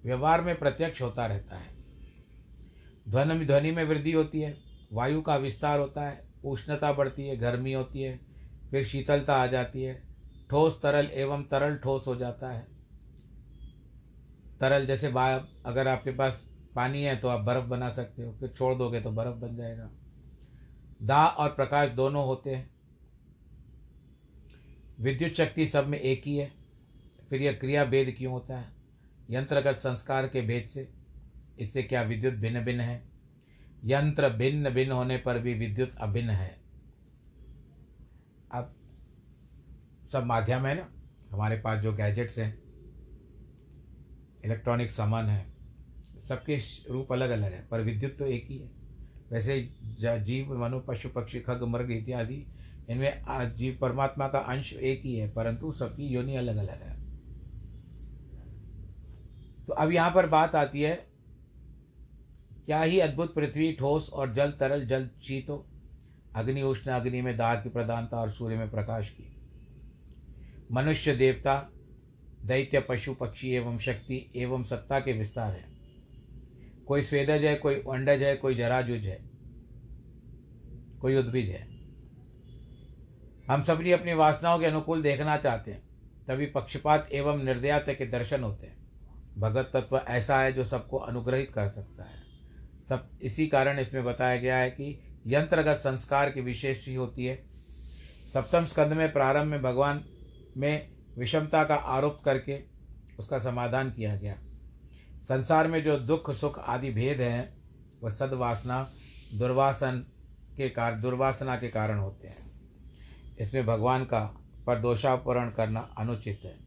व्यवहार 0.04 0.40
में 0.40 0.58
प्रत्यक्ष 0.58 1.02
होता 1.02 1.26
रहता 1.26 1.56
है। 1.56 1.73
ध्वनि 3.08 3.44
ध्वनि 3.44 3.70
में 3.70 3.84
वृद्धि 3.84 4.12
होती 4.12 4.40
है, 4.40 4.56
वायु 4.92 5.22
का 5.22 5.36
विस्तार 5.36 5.80
होता 5.80 6.02
है, 6.02 6.24
उष्णता 6.44 6.92
बढ़ती 6.92 7.22
है, 7.22 7.36
गर्मी 7.36 7.72
होती 7.72 8.02
है, 8.02 8.20
फिर 8.70 8.84
शीतलता 8.84 9.36
आ 9.36 9.46
जाती 9.46 9.82
है, 9.82 10.02
ठोस 10.50 10.80
तरल 10.82 11.10
एवं 11.14 11.42
तरल 11.42 11.76
ठोस 11.76 12.06
हो 12.06 12.16
जाता 12.16 12.50
है। 12.50 12.66
तरल 14.60 14.86
जैसे 14.86 15.06
अगर 15.06 15.88
आपके 15.88 16.10
पास 16.10 16.44
पानी 16.76 17.02
है 17.02 17.16
तो 17.16 17.28
आप 17.28 17.40
बर्फ़ 17.40 17.64
बना 17.64 17.90
सकते 17.90 18.22
हो, 18.22 18.32
फिर 18.32 18.48
छोड़ 18.48 18.74
दोगे 18.74 19.00
तो 19.00 19.10
बर्फ़ 19.10 19.36
बन 19.36 19.56
जाएगा। 19.56 19.90
दाह 21.02 21.26
और 21.26 21.48
प्रकाश 21.48 21.90
दोनों 21.90 22.24
होते 22.24 22.54
हैं। 22.54 22.70
विद्युत 25.00 25.32
शक्ति 25.32 25.66
सब 25.66 25.86
में 25.86 25.98
एक 25.98 26.22
ही 26.24 26.36
है, 26.36 26.52
फिर 27.30 27.42
यह 27.42 27.52
क्रिया 27.52 27.84
भेद 27.84 28.14
क्यों 28.18 28.32
होता 28.32 28.58
है? 28.58 28.68
यंत्रगत 29.30 29.76
संस्कार 29.76 30.28
के 30.28 30.42
भेद 30.42 30.68
से। 30.68 31.03
इससे 31.58 31.82
क्या 31.82 32.02
विद्युत 32.02 32.34
भिन्न 32.34 32.64
भिन्न 32.64 32.80
है? 32.80 33.02
यंत्र 33.84 34.28
भिन्न 34.28 34.70
भिन्न 34.70 34.92
होने 34.92 35.16
पर 35.16 35.38
भी 35.38 35.54
विद्युत 35.54 35.94
अभिन्न 35.94 36.30
है। 36.30 36.50
अब 38.52 38.74
सब 40.12 40.24
माध्यम 40.24 40.66
है 40.66 40.74
ना? 40.74 40.88
हमारे 41.32 41.56
पास 41.56 41.80
जो 41.80 41.92
गैजेट्स 41.92 42.38
हैं, 42.38 42.52
इलेक्ट्रॉनिक 44.44 44.90
सामान 44.90 45.28
है, 45.28 45.46
सबके 46.18 46.56
रूप 46.90 47.12
अलग 47.12 47.30
अलग 47.30 47.52
है, 47.52 47.66
पर 47.68 47.80
विद्युत 47.80 48.16
तो 48.18 48.26
एक 48.26 48.46
ही 48.48 48.58
है। 48.58 48.70
वैसे 49.30 49.60
जीव, 50.00 50.54
मनु, 50.58 50.80
पशु, 50.80 51.08
पक्षी, 51.08 51.40
खग, 51.40 51.62
मृग 51.62 51.90
इत्यादि, 51.90 52.44
इनमें 52.90 53.22
जीव, 53.56 53.78
परमात्मा 53.80 54.28
का 54.28 54.38
अंश 54.38 54.72
एक 54.72 55.02
ही 55.02 55.14
है, 55.14 55.28
परंतु 55.32 55.72
सबकी 55.72 56.06
योनि 56.06 56.36
अलग 56.36 56.56
अलग 56.56 56.82
है। 56.82 56.92
तो 59.66 59.72
अब 59.72 59.92
यहाँ 59.92 60.10
पर 60.10 60.26
बात 60.26 60.54
आती 60.54 60.82
है 60.82 61.13
क्या 62.66 62.82
ही 62.82 63.00
अद्भुत 63.00 63.34
पृथ्वी, 63.34 63.72
ठोस 63.72 64.10
और 64.10 64.32
जल 64.32 64.50
तरल 64.50 64.86
जल 64.86 65.10
हो 65.50 65.66
अग्नि 66.36 66.62
उष्ण 66.62 66.90
अग्नि 66.90 67.22
में 67.22 67.36
दाह 67.36 67.54
की 67.54 67.68
प्रधानता 67.68 68.16
और 68.16 68.30
सूर्य 68.30 68.56
में 68.56 68.70
प्रकाश 68.70 69.08
की। 69.08 69.30
मनुष्य 70.72 71.14
देवता, 71.14 71.70
दैत्य, 72.44 72.80
पशु, 72.80 73.14
पक्षी 73.14 73.50
एवं 73.50 73.78
शक्ति 73.78 74.32
एवं 74.36 74.62
सत्ता 74.62 75.00
के 75.00 75.12
विस्तार 75.12 75.52
है। 75.52 75.64
कोई 76.86 77.02
स्वेदज 77.02 77.44
है, 77.44 77.54
कोई 77.54 77.74
अंडज 77.74 78.22
है, 78.22 78.36
कोई 78.36 78.54
जराजुज 78.54 79.04
है, 79.04 79.18
कोई 81.00 81.16
उद्भिज 81.16 81.50
है। 81.50 81.68
हम 83.50 83.62
सभी 83.62 83.92
अपनी 83.92 84.12
वासनाओं 84.12 84.58
के 84.58 84.66
अनुकूल 84.66 85.02
देखना 85.02 85.36
चाहते 85.36 85.70
हैं, 85.70 85.82
तभी 86.28 86.46
पक्षपात 86.46 87.08
एवं 87.12 87.44
निर्दयात 87.44 87.84
के 87.88 88.06
दर्शन 88.06 88.42
होते 88.42 88.66
हैं। 88.66 88.76
भगवत 89.38 89.70
तत्व 89.74 89.96
ऐसा 89.98 90.40
है 90.40 90.52
जो 90.52 90.64
सबको 90.64 90.96
अनुग्रहित 90.96 91.50
कर 91.50 91.68
सकता 91.68 92.04
है। 92.04 92.23
सब 92.88 93.08
इसी 93.22 93.46
कारण 93.46 93.78
इसमें 93.78 94.04
बताया 94.04 94.36
गया 94.36 94.56
है 94.56 94.70
कि 94.70 95.00
यंत्रगत 95.26 95.76
संस्कार 95.76 96.30
की 96.30 96.40
विशेष 96.40 96.88
ही 96.88 96.94
होती 96.94 97.24
है। 97.24 97.44
सप्तम 98.34 98.64
स्कंद 98.64 98.92
में 98.92 99.12
प्रारंभ 99.12 99.50
में 99.50 99.62
भगवान 99.62 100.04
में 100.56 100.88
विषमता 101.18 101.64
का 101.64 101.74
आरोप 101.74 102.20
करके 102.24 102.60
उसका 103.18 103.38
समाधान 103.38 103.90
किया 103.90 104.16
गया। 104.16 104.38
संसार 105.22 105.68
में 105.68 105.82
जो 105.82 105.98
दुख, 105.98 106.30
सुख 106.30 106.58
आदि 106.58 106.90
भेद 106.90 107.20
हैं, 107.20 107.56
वह 108.02 108.10
सद्वासना, 108.10 108.90
दुर्वासन 109.34 110.06
के 110.56 110.68
कार, 110.68 110.94
दुर्वासना 110.94 111.56
के 111.56 111.68
कारण 111.68 111.98
होते 111.98 112.28
हैं। 112.28 112.52
इसमें 113.38 113.66
भगवान 113.66 114.04
का 114.04 114.38
पर 114.66 114.78
दोषापरण 114.78 115.50
करना 115.50 115.94
अनुचित 115.98 116.40
है। 116.44 116.58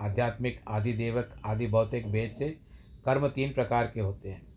आध्यात्मिक 0.00 0.60
आदि 0.68 0.92
देवक 0.92 1.40
आदि 1.46 1.66
भौतिक 1.66 2.12
भेद 2.12 2.34
से 2.38 2.48
कर्म 3.04 3.28
तीन 3.28 3.52
प्रकार 3.52 3.86
के 3.86 4.00
होते 4.00 4.28
हैं। 4.28 4.47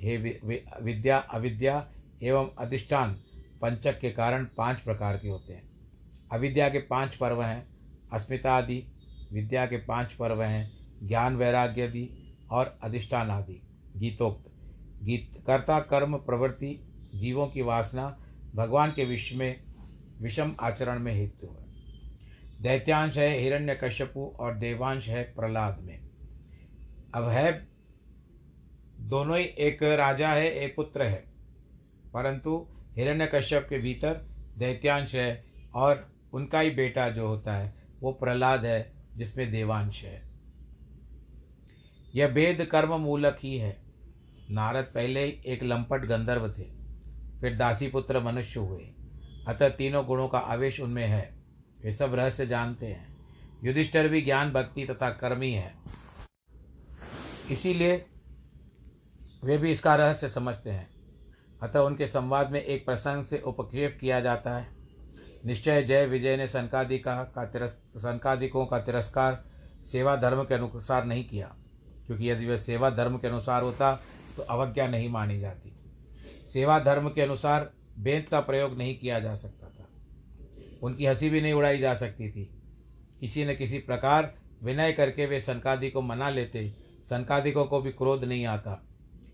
हे 0.00 0.16
विद्या, 0.16 1.18
अविद्या 1.18 1.90
एवं 2.22 2.50
अधिष्ठान 2.58 3.14
पंचक 3.62 4.00
के 4.00 4.10
कारण 4.10 4.44
पाँच 4.44 4.80
प्रकार 4.80 5.16
के 5.16 5.28
होते 5.28 5.52
हैं। 5.52 5.62
अविद्या 6.32 6.68
के 6.68 6.78
पाँच 6.78 7.16
पर्व 7.16 7.42
हैं 7.42 7.68
अस्मिता 8.12 8.52
आदि 8.52 8.84
विद्या 9.32 9.66
के 9.66 9.76
पाँच 9.76 10.12
पर्व 10.12 10.42
हैं, 10.42 10.72
ज्ञान 11.08 11.36
वैराग्य 11.36 11.82
आदि 11.82 12.34
और 12.50 12.78
अधिष्ठान 12.82 13.30
आदि। 13.30 13.62
गीतोक्त। 13.96 14.44
गीत, 15.02 15.44
कर्ता, 15.46 15.80
कर्म, 15.80 16.16
प्रवृत्ति, 16.16 16.80
जीवों 17.14 17.46
की 17.48 17.62
वासना, 17.62 18.18
भगवान 18.54 18.92
के 18.92 19.04
विश्व 19.04 19.36
में, 19.36 19.60
विषम 20.20 20.56
आचरण 20.60 20.98
में 20.98 21.12
हेतु 21.14 21.46
है। 21.46 21.68
दैत्यांश 22.62 23.18
है 23.18 23.38
हिरण्य 23.38 23.74
कश्यपु 23.74 24.36
और 24.40 24.54
देवांश 24.54 25.08
है 25.08 25.24
प्रहलाद 25.24 25.80
में। 25.80 26.00
अब 27.14 27.28
है 27.28 27.68
दोनों 29.08 29.38
ही 29.38 29.44
एक 29.44 29.82
राजा 29.82 30.28
है, 30.28 30.50
एक 30.50 30.76
पुत्र 30.76 31.02
है। 31.02 31.24
परंतु 32.14 32.68
हिरण्य 32.96 33.26
कश्यप 33.34 33.66
के 33.70 33.78
भीतर 33.78 34.14
दैत्यांश 34.58 35.14
है 35.14 35.44
और 35.74 36.12
उनका 36.32 36.60
ही 36.60 36.70
बेटा 36.70 37.08
जो 37.08 37.28
होता 37.28 37.56
है, 37.56 37.74
वो 38.00 38.12
प्रहलाद 38.12 38.64
है, 38.64 38.92
जिसमें 39.16 39.52
देवांश 39.52 40.04
है। 40.04 40.22
यह 42.14 42.26
वेद 42.26 42.64
कर्म 42.64 42.94
मूलक 42.94 43.38
ही 43.40 43.58
है। 43.58 43.82
नारद 44.50 44.84
पहले 44.84 45.24
एक 45.24 45.62
लंपट 45.62 46.04
गंधर्व 46.04 46.50
थे, 46.50 46.64
फिर 47.40 47.56
दासी 47.56 47.88
पुत्र 47.88 48.20
मनुष्य 48.20 48.60
हुए। 48.60 48.82
अतः 49.48 49.68
तीनों 49.68 50.06
गुणों 50.06 50.28
का 50.28 50.38
आवेश 50.38 50.80
उनमें 50.80 51.06
है। 51.06 51.38
वे 51.84 51.92
सब 51.92 52.14
रहस्य 52.14 52.46
जानते 52.46 52.86
हैं। 52.86 53.16
युधिष्ठर 53.64 54.08
भी 54.08 54.22
ज्ञान, 54.22 54.52
भक्ति 54.52 54.84
तथा 54.84 55.10
कर्मी 55.10 55.50
है। 55.50 55.74
इसीलिए 57.50 58.06
वे 59.42 59.58
भी 59.58 59.70
इसका 59.70 59.94
रहस्य 59.94 60.28
समझते 60.28 60.70
हैं। 60.70 60.88
अतः 61.62 61.80
उनके 61.80 62.06
संवाद 62.06 62.50
में 62.50 62.62
एक 62.62 62.84
प्रसंग 62.86 63.24
से 63.24 63.38
उपक्षेप 63.38 63.96
किया 64.00 64.20
जाता 64.20 64.56
है। 64.56 64.66
निश्चय 65.46 65.82
जय 65.82 66.06
विजय 66.06 66.36
ने 66.36 66.46
संकादिका 66.46 67.22
का 67.34 67.44
तिरस् 67.44 67.72
संकादिकों 67.96 68.64
का 68.66 68.78
तिरस्कार 68.78 69.42
सेवा 69.86 70.16
धर्म 70.16 70.42
के 70.44 70.54
अनुसार 70.54 71.04
नहीं 71.04 71.24
किया, 71.24 71.54
क्योंकि 72.06 72.30
यदि 72.30 72.46
वह 72.46 72.56
सेवा 72.56 72.90
धर्म 72.90 73.18
के 73.18 73.28
अनुसार 73.28 73.62
होता 73.62 73.92
तो 74.36 74.42
अवज्ञा 74.42 74.86
नहीं 74.86 75.08
मानी 75.08 75.38
जाती। 75.40 75.72
सेवा 76.48 76.78
धर्म 76.78 77.08
के 77.08 77.22
अनुसार 77.22 77.70
बेंत 77.98 78.28
का 78.28 78.40
प्रयोग 78.40 78.76
नहीं 78.78 78.98
किया 78.98 79.20
जा 79.20 79.34
सकता 79.34 79.66
था। 79.68 79.88
उनकी 80.82 81.06
हँसी 81.06 81.30
भी 81.30 81.40
नहीं 81.40 81.52
उड़ाई 81.52 81.78
जा 81.78 81.94
सकती 81.94 82.30
थी। 82.30 82.44
किसी 83.20 83.44
न 83.44 83.54
किसी 83.54 83.78
प्रकार 83.78 84.32
विनय 84.62 84.92
करके 84.92 85.26
वे 85.26 85.40
संकादि 85.40 85.90
को 85.90 86.02
मना 86.02 86.28
लेते 86.30 86.68
संकादिकों 87.04 87.64
को 87.64 87.80
भी 87.80 87.90
क्रोध 87.92 88.24
नहीं 88.24 88.46
आता। 88.46 88.82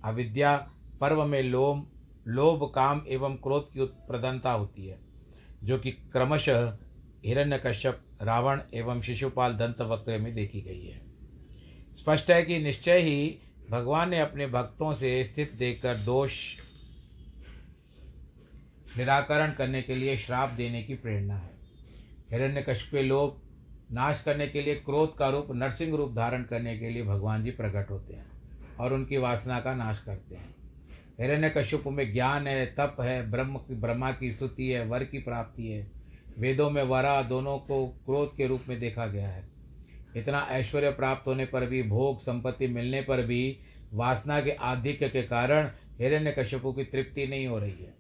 अविद्या, 0.05 0.71
पर्व 1.01 1.25
में 1.25 1.43
लोम, 1.43 1.87
लोभ, 2.29 2.73
काम 2.75 3.03
एवं 3.09 3.35
क्रोध 3.35 3.73
की 3.73 3.85
प्रधानता 3.85 4.53
होती 4.53 4.87
है, 4.87 4.99
जो 5.65 5.79
कि 5.79 5.91
क्रमशः 5.91 6.79
हिरण्यकश्यप, 7.25 8.01
रावण 8.23 8.61
एवं 8.75 9.01
शिशुपाल 9.01 9.53
दंत 9.53 9.81
वक्र 9.81 10.19
में 10.19 10.35
देखी 10.35 10.61
गई 10.61 10.87
है। 10.87 11.01
स्पष्ट 11.95 12.31
है 12.31 12.43
कि 12.43 12.59
निश्चय 12.59 12.99
ही 12.99 13.39
भगवान 13.71 14.11
ने 14.11 14.21
अपने 14.21 14.47
भक्तों 14.47 14.95
से 14.95 15.25
स्थित 15.25 15.53
देखकर 15.53 15.97
दोष 15.97 16.57
निराकरण 18.97 19.53
करने 19.53 19.83
के 19.83 19.95
लिए 19.95 20.17
श्राप 20.17 20.51
देने 20.51 20.83
की 20.83 20.95
प्रेरणा 20.95 21.37
है। 21.37 21.51
हिरण्यकश्यप 22.31 22.91
के 22.91 23.03
लोभ, 23.03 23.41
नाश 23.93 24.23
करने 24.23 24.49
के 24.49 24.63
लिए 24.63 24.75
क्रोध 24.75 25.17
का 25.17 25.29
रूप, 25.29 25.47
नरसिंह 25.51 25.97
रूप 25.97 26.15
धारण 26.15 26.43
करने 26.43 26.79
के 26.79 26.91
लिए 26.91 27.03
भगवान 27.03 27.45
जी 27.45 27.51
प्रकट 27.51 27.91
होते 27.91 28.15
हैं। 28.15 28.34
और 28.81 28.93
उनकी 28.93 29.17
वासना 29.17 29.61
का 29.61 29.75
नाश 29.75 30.03
करते 30.07 30.35
हैं। 30.35 30.55
हिरण्य 31.21 31.51
कश्यप 31.51 31.85
में 31.87 32.13
ज्ञान 32.13 32.47
है, 32.47 32.67
तप 32.67 32.97
है, 33.01 33.31
ब्रह्म 33.31 33.61
ब्रह्मा 33.71 34.13
की 34.13 34.33
स्तुति 34.33 34.69
है, 34.69 34.87
वर 34.87 35.05
की 35.05 35.19
प्राप्ति 35.19 35.69
है। 35.69 35.91
वेदों 36.39 36.71
में 36.71 36.83
वरा 36.83 37.23
दोनों 37.23 37.59
को 37.59 37.87
क्रोध 37.87 38.37
के 38.37 38.47
रूप 38.47 38.63
में 38.69 38.81
देखा 38.81 39.07
गया 39.07 39.29
है। 39.29 39.49
इतना 40.17 40.47
ऐश्वर्य 40.51 40.91
प्राप्त 40.91 41.27
होने 41.27 41.47
पर 41.47 41.67
भी, 41.67 41.83
भोग 41.83 42.21
संपत्ति 42.21 42.67
मिलने 42.67 43.03
पर 43.03 43.27
भी, 43.27 43.59
वासना 43.93 44.41
के 44.41 44.51
आधिक्य 44.51 45.09
के 45.09 45.23
कारण 45.23 45.71
हिरण्य 46.01 46.35
कश्यपु 46.39 46.73
की 46.73 46.85
तृप्ति 46.85 47.27
नहीं 47.27 47.47
हो 47.47 47.59
रही 47.59 47.73
है। 47.73 47.95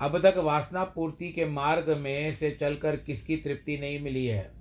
अब 0.00 0.22
तक 0.22 0.38
वासना 0.38 0.84
पूर्ति 0.84 1.32
के 1.32 1.44
मार्ग 1.44 1.96
में 1.96 2.34
से 2.34 2.50
चलकर 2.50 2.96
किसकी 2.96 3.36
तृप्ति 3.36 3.78
नहीं 3.78 4.00
मिली 4.00 4.26
है? 4.26 4.52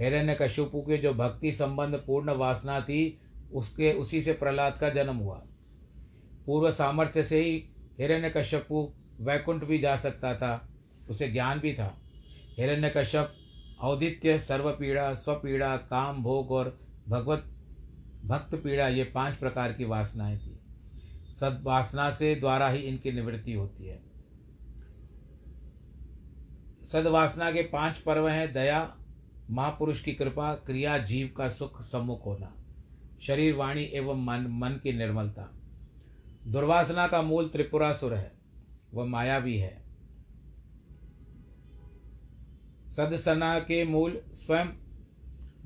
हिरण्य 0.00 0.38
कश्यपु 0.42 0.80
के 0.80 0.98
जो 0.98 1.14
भक्ति 1.14 1.52
संबंध 1.52 1.94
पूर्ण 2.06 2.30
वासना 2.30 2.80
थी 2.80 3.20
उसके, 3.52 3.92
उसी 3.92 4.22
से 4.22 4.32
प्रहलाद 4.32 4.78
का 4.78 4.88
जन्म 4.88 5.16
हुआ। 5.16 5.42
पूर्व 6.46 6.70
सामर्थ्य 6.70 7.22
से 7.22 7.40
ही 7.40 7.68
हिरण्य 8.00 8.30
कश्यपु 8.30 8.92
वैकुंठ 9.20 9.64
भी 9.64 9.78
जा 9.78 9.96
सकता 9.96 10.34
था, 10.34 10.68
उसे 11.10 11.28
ज्ञान 11.28 11.60
भी 11.60 11.74
था। 11.74 11.98
हिरण्य 12.58 12.92
कश्यप 12.96 13.34
औदित्य, 13.80 14.38
सर्वपीड़ा, 14.38 15.14
स्वपीड़ा, 15.14 15.76
काम, 15.76 16.22
भोग 16.22 16.50
और 16.50 16.80
भगवत, 17.08 17.44
भक्त 18.24 18.54
पीड़ा, 18.54 18.88
ये 18.88 19.04
पाँच 19.04 19.36
प्रकार 19.36 19.72
की 19.72 19.84
वासनाएँ 19.84 20.38
थी। 20.38 20.60
सद्वासना 21.40 22.10
से 22.10 22.34
द्वारा 22.34 22.68
ही 22.68 22.78
इनकी 22.78 23.12
निवृत्ति 23.12 23.52
होती 23.52 23.86
है। 23.86 24.02
सद्वासना 26.84 27.52
के 27.52 27.62
पाँच 27.62 27.96
पर्व 27.96 28.28
हैं, 28.28 28.52
दया, 28.52 28.96
महापुरुष 29.50 30.04
की 30.04 30.12
कृपा, 30.12 30.54
क्रिया, 30.54 30.98
जीव 30.98 31.34
का 31.36 31.48
सुख, 31.48 31.82
सम्मुख 31.82 32.26
होना। 32.26 32.55
शरीर, 33.26 33.54
वाणी 33.54 33.82
एवं 33.82 34.24
मन 34.24 34.46
मन 34.50 34.80
की 34.82 34.92
निर्मलता। 34.92 35.52
दुर्वासना 36.46 37.06
का 37.08 37.22
मूल 37.22 37.48
त्रिपुरासुर 37.48 38.14
है, 38.14 38.32
वह 38.94 39.04
माया 39.04 39.38
भी 39.40 39.56
है। 39.58 39.84
सदसना 42.88 43.58
के 43.60 43.84
मूल 43.84 44.20
स्वयं 44.34 44.66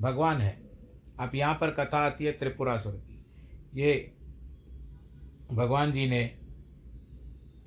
भगवान 0.01 0.37
है। 0.37 0.51
अब 1.19 1.35
यहाँ 1.35 1.57
पर 1.61 1.71
कथा 1.71 1.97
आती 1.97 2.25
है 2.25 2.31
त्रिपुरासुर 2.31 2.93
की। 2.93 3.25
ये 3.75 4.13
भगवान 5.51 5.91
जी 5.91 6.09
ने 6.09 6.23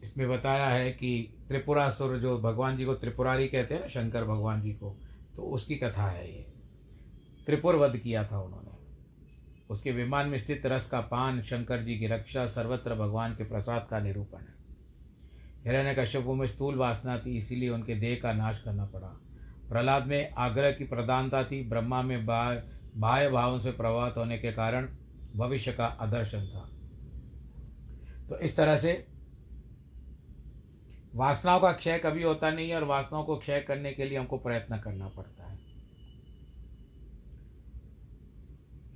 इसमें 0.02 0.28
बताया 0.28 0.66
है 0.66 0.90
कि 0.90 1.34
त्रिपुरासुर 1.48 2.18
जो 2.18 2.38
भगवान 2.38 2.76
जी 2.76 2.84
को 2.84 2.94
त्रिपुरारी 2.94 3.48
कहते 3.48 3.74
हैं 3.74 3.80
ना, 3.80 3.88
शंकर 3.88 4.24
भगवान 4.24 4.60
जी 4.60 4.72
को 4.72 4.96
तो 5.36 5.42
उसकी 5.42 5.76
कथा 5.76 6.06
है 6.06 6.28
ये। 6.32 6.46
त्रिपुर 7.46 7.76
वध 7.76 7.96
किया 7.96 8.24
था 8.24 8.40
उन्होंने। 8.40 8.63
उसके 9.70 9.92
विमान 9.92 10.28
में 10.28 10.38
स्थित 10.38 10.66
रस 10.66 10.90
का 10.90 11.00
पान, 11.00 11.42
शंकर 11.42 11.82
जी 11.82 11.98
की 11.98 12.06
रक्षा, 12.06 12.46
सर्वत्र 12.46 12.94
भगवान 12.94 13.32
के 13.32 13.44
प्रसाद 13.44 13.86
का 13.90 14.00
निरूपण 14.00 14.38
है। 14.38 14.54
हिरण्य 15.66 15.94
कश्यपों 15.94 16.34
में 16.34 16.46
स्थूल 16.46 16.74
वासना 16.74 17.18
थी, 17.18 17.36
इसीलिए 17.36 17.68
उनके 17.68 17.94
देह 17.94 18.20
का 18.22 18.32
नाश 18.32 18.62
करना 18.64 18.84
पड़ा। 18.84 19.08
प्रहलाद 19.68 20.06
में 20.06 20.32
आग्रह 20.32 20.72
की 20.72 20.84
प्रधानता 20.84 21.44
थी, 21.44 21.68
ब्रह्मा 21.68 22.02
में 22.02 22.26
बाह्य 22.26 22.62
बाह्य 22.96 23.30
भावों 23.30 23.58
से 23.58 23.72
प्रभावित 23.72 24.16
होने 24.16 24.38
के 24.38 24.52
कारण 24.52 24.88
भविष्य 25.36 25.72
का 25.72 25.86
आदर्शन 25.86 26.46
था। 26.46 26.68
तो 28.28 28.38
इस 28.38 28.56
तरह 28.56 28.76
से 28.76 29.06
वासनाओं 31.14 31.60
का 31.60 31.72
क्षय 31.72 31.98
कभी 31.98 32.22
होता 32.22 32.50
नहीं 32.50 32.70
है 32.70 32.76
और 32.76 32.84
वासनाओं 32.84 33.24
को 33.24 33.36
क्षय 33.36 33.60
करने 33.60 33.92
के 33.92 34.04
लिए 34.04 34.18
हमको 34.18 34.38
प्रयत्न 34.38 34.78
करना 34.78 35.08
पड़ता 35.08 35.50
है। 35.50 35.53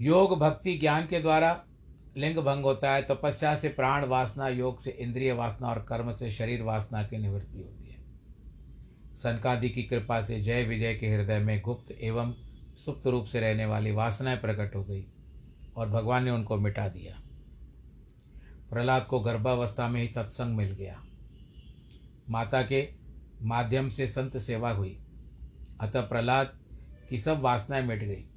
योग 0.00 0.38
भक्ति 0.38 0.78
ज्ञान 0.78 1.06
के 1.06 1.20
द्वारा 1.20 1.64
लिंग 2.16 2.36
भंग 2.36 2.64
होता 2.64 2.94
है, 2.94 3.02
तपस्या 3.02 3.56
से 3.56 3.68
प्राण 3.68 4.04
वासना, 4.04 4.48
योग 4.48 4.80
से 4.80 4.90
इंद्रिय 4.90 5.32
वासना 5.32 5.68
और 5.68 5.86
कर्म 5.88 6.12
से 6.12 6.30
शरीर 6.30 6.62
वासना 6.62 7.02
की 7.02 7.18
निवृत्ति 7.18 7.58
होती 7.58 7.88
है। 7.88 7.98
सनकादि 9.16 9.70
की 9.70 9.82
कृपा 9.82 10.20
से 10.20 10.40
जय 10.40 10.64
विजय 10.64 10.94
के 10.94 11.08
हृदय 11.08 11.38
में 11.38 11.60
गुप्त 11.60 11.90
एवं 11.90 12.34
सुप्त 12.76 13.06
रूप 13.06 13.24
से 13.24 13.40
रहने 13.40 13.66
वाली 13.66 13.92
वासनाएँ 13.92 14.36
प्रकट 14.36 14.76
हो 14.76 14.84
गई 14.84 15.06
और 15.76 15.88
भगवान 15.88 16.24
ने 16.24 16.30
उनको 16.30 16.56
मिटा 16.56 16.88
दिया। 16.88 17.22
प्रहलाद 18.70 19.04
को 19.04 19.20
गर्भावस्था 19.20 19.88
में 19.88 20.00
ही 20.00 20.08
सत्संग 20.08 20.56
मिल 20.56 20.72
गया। 20.72 21.02
माता 22.30 22.62
के 22.62 22.88
माध्यम 23.42 23.88
से 23.88 24.08
संत 24.08 24.38
सेवा 24.38 24.70
हुई। 24.70 25.00
अतः 25.80 26.00
प्रहलाद 26.00 26.58
की 27.10 27.18
सब 27.18 27.40
वासनाएँ 27.40 27.82
मिट 27.82 28.04
गई। 28.04 28.28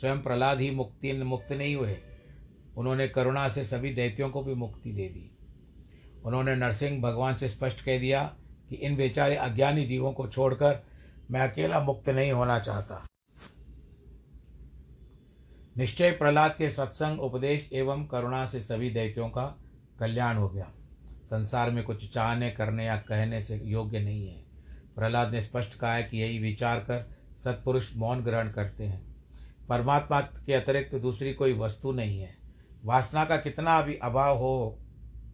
स्वयं 0.00 0.22
प्रहलाद 0.22 0.60
ही 0.60 0.70
मुक्ति, 0.70 1.12
मुक्त 1.12 1.52
नहीं 1.52 1.76
हुए। 1.76 1.96
उन्होंने 2.76 3.08
करुणा 3.08 3.48
से 3.48 3.64
सभी 3.64 3.94
दैत्यों 3.94 4.30
को 4.30 4.42
भी 4.42 4.54
मुक्ति 4.54 4.92
दे 4.92 5.08
दी। 5.08 5.30
उन्होंने 6.24 6.56
नरसिंह 6.56 7.02
भगवान 7.02 7.34
से 7.34 7.48
स्पष्ट 7.48 7.84
कह 7.84 7.98
दिया 7.98 8.36
कि 8.68 8.74
इन 8.74 8.96
बेचारे 8.96 9.36
अज्ञानी 9.36 9.86
जीवों 9.86 10.12
को 10.12 10.28
छोड़कर 10.28 10.86
मैं 11.30 11.40
अकेला 11.40 11.80
मुक्त 11.80 12.08
नहीं 12.08 12.32
होना 12.32 12.58
चाहता। 12.58 13.06
निश्चय 15.76 16.10
प्रहलाद 16.10 16.54
के 16.58 16.70
सत्संग, 16.70 17.20
उपदेश 17.20 17.70
एवं 17.72 18.06
करुणा 18.06 18.46
से 18.46 18.60
सभी 18.60 18.90
दैत्यों 18.90 19.28
का 19.28 19.58
कल्याण 20.00 20.36
हो 20.36 20.48
गया। 20.48 20.72
संसार 21.24 21.70
में 21.70 21.84
कुछ 21.84 22.14
चाहने, 22.14 22.50
करने 22.50 22.86
या 22.86 22.96
कहने 22.96 23.40
से 23.40 23.56
योग्य 23.64 24.00
नहीं 24.00 24.28
है। 24.28 24.44
प्रहलाद 24.96 25.32
ने 25.32 25.42
स्पष्ट 25.42 25.78
कहा 25.78 25.94
है 25.94 26.02
कि 26.02 26.18
यही 26.18 26.38
विचार 26.38 26.80
कर 26.80 27.16
सत्पुरुष 27.36 27.96
मौन 27.96 28.20
ग्रहण 28.20 28.50
करते 28.50 28.84
हैं। 28.84 29.05
परमात्मा 29.68 30.20
के 30.20 30.52
अतिरिक्त 30.52 30.94
दूसरी 30.94 31.34
कोई 31.34 31.52
वस्तु 31.52 31.92
नहीं 31.92 32.18
है। 32.18 32.36
वासना 32.84 33.24
का 33.24 33.36
कितना 33.36 33.82
भी 33.82 33.94
अभाव 33.94 34.38
हो 34.38 34.78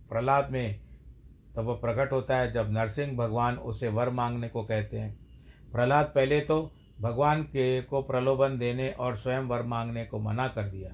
प्रहलाद 0.09 0.51
में, 0.51 0.81
तब 1.57 1.65
वह 1.65 1.75
प्रकट 1.75 2.13
होता 2.13 2.37
है 2.37 2.53
जब 2.53 2.67
नरसिंह 2.71 3.17
भगवान 3.17 3.57
उसे 3.57 3.89
वर 3.89 4.11
मांगने 4.11 4.49
को 4.49 4.63
कहते 4.63 4.99
हैं। 4.99 5.19
प्रहलाद 5.73 6.07
पहले 6.07 6.41
तो 6.41 6.73
भगवान 7.01 7.43
के 7.43 7.83
को 7.83 8.03
प्रलोभन 8.03 8.59
देने 8.59 8.91
और 8.91 9.17
स्वयं 9.17 9.41
वर 9.41 9.63
मांगने 9.63 10.05
को 10.05 10.19
मना 10.19 10.49
कर 10.49 10.63
दिया। 10.63 10.91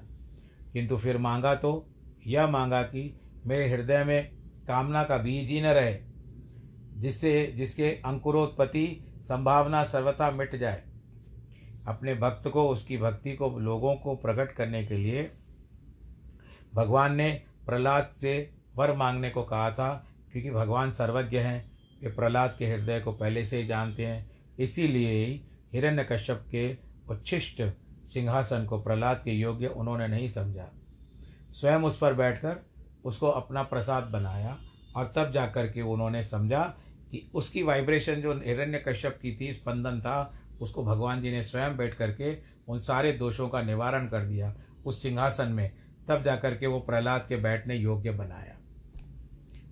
किंतु 0.73 0.97
फिर 0.97 1.17
मांगा 1.17 1.55
तो 1.55 1.89
यह 2.27 2.47
मांगा 2.47 2.81
कि 2.81 3.19
मेरे 3.45 3.69
हृदय 3.69 4.03
में 4.03 4.31
कामना 4.67 5.03
का 5.03 5.17
बीज 5.17 5.49
ही 5.49 5.61
न 5.61 5.65
रहे, 5.65 5.97
जिससे, 6.97 7.53
जिसके 7.55 7.91
अंकुरोत्पत्ति 7.91 9.13
संभावना 9.21 9.83
सर्वथा 9.83 10.31
मिट 10.31 10.55
जाए। 10.55 10.83
अपने 11.89 12.15
भक्त 12.15 12.47
को, 12.47 12.69
उसकी 12.69 12.97
भक्ति 12.97 13.33
को, 13.33 13.49
लोगों 13.59 13.95
को 13.95 14.15
प्रकट 14.15 14.51
करने 14.51 14.85
के 14.85 14.97
लिए 14.97 15.31
भगवान 16.75 17.15
ने 17.15 17.41
प्रहलाद 17.65 18.13
से 18.17 18.51
वर 18.75 18.95
मांगने 18.95 19.29
को 19.29 19.43
कहा 19.43 19.71
था, 19.71 20.05
क्योंकि 20.31 20.51
भगवान 20.51 20.91
सर्वज्ञ 20.91 21.37
हैं, 21.37 21.71
वे 22.01 22.09
प्रहलाद 22.09 22.55
के 22.59 22.65
हृदय 22.65 22.99
को 22.99 23.11
पहले 23.11 23.43
से 23.45 23.57
ही 23.57 23.67
जानते 23.67 24.05
हैं। 24.05 24.31
इसीलिए 24.59 25.25
ही 25.25 25.41
हिरण्यकश्यप 25.73 26.45
के 26.51 26.77
उच्छिष्ट 27.09 27.61
सिंहासन 28.07 28.65
को 28.65 28.81
प्रहलाद 28.81 29.21
के 29.23 29.31
योग्य 29.31 29.67
उन्होंने 29.67 30.07
नहीं 30.07 30.27
समझा। 30.29 30.69
स्वयं 31.51 31.79
उस 31.79 31.97
पर 31.97 32.13
बैठकर 32.13 32.57
उसको 33.05 33.27
अपना 33.27 33.63
प्रसाद 33.63 34.03
बनाया 34.03 34.57
और 34.95 35.13
तब 35.15 35.31
जाकर 35.31 35.67
के 35.67 35.81
उन्होंने 35.81 36.23
समझा 36.23 36.63
कि 37.11 37.29
उसकी 37.33 37.63
वाइब्रेशन 37.63 38.15
जो 38.15 38.33
हिरण्य 38.33 38.83
कश्यप 38.87 39.19
की 39.21 39.37
थी, 39.41 39.53
स्पंदन 39.53 39.99
था 40.01 40.41
उसको 40.61 40.83
भगवान 40.83 41.21
जी 41.21 41.31
ने 41.31 41.43
स्वयं 41.43 41.77
बैठ 41.77 41.93
करके 41.93 42.37
उन 42.67 42.79
सारे 42.79 43.11
दोषों 43.11 43.47
का 43.49 43.61
निवारण 43.61 44.07
कर 44.07 44.25
दिया 44.25 44.53
उस 44.85 45.01
सिंहासन 45.01 45.51
में। 45.51 45.71
तब 46.07 46.23
जाकर 46.23 46.55
के 46.57 46.67
वो 46.67 46.79
प्रहलाद 46.79 47.25
के 47.29 47.37
बैठने 47.37 47.75
योग्य 47.75 48.11
बनाया। 48.11 48.57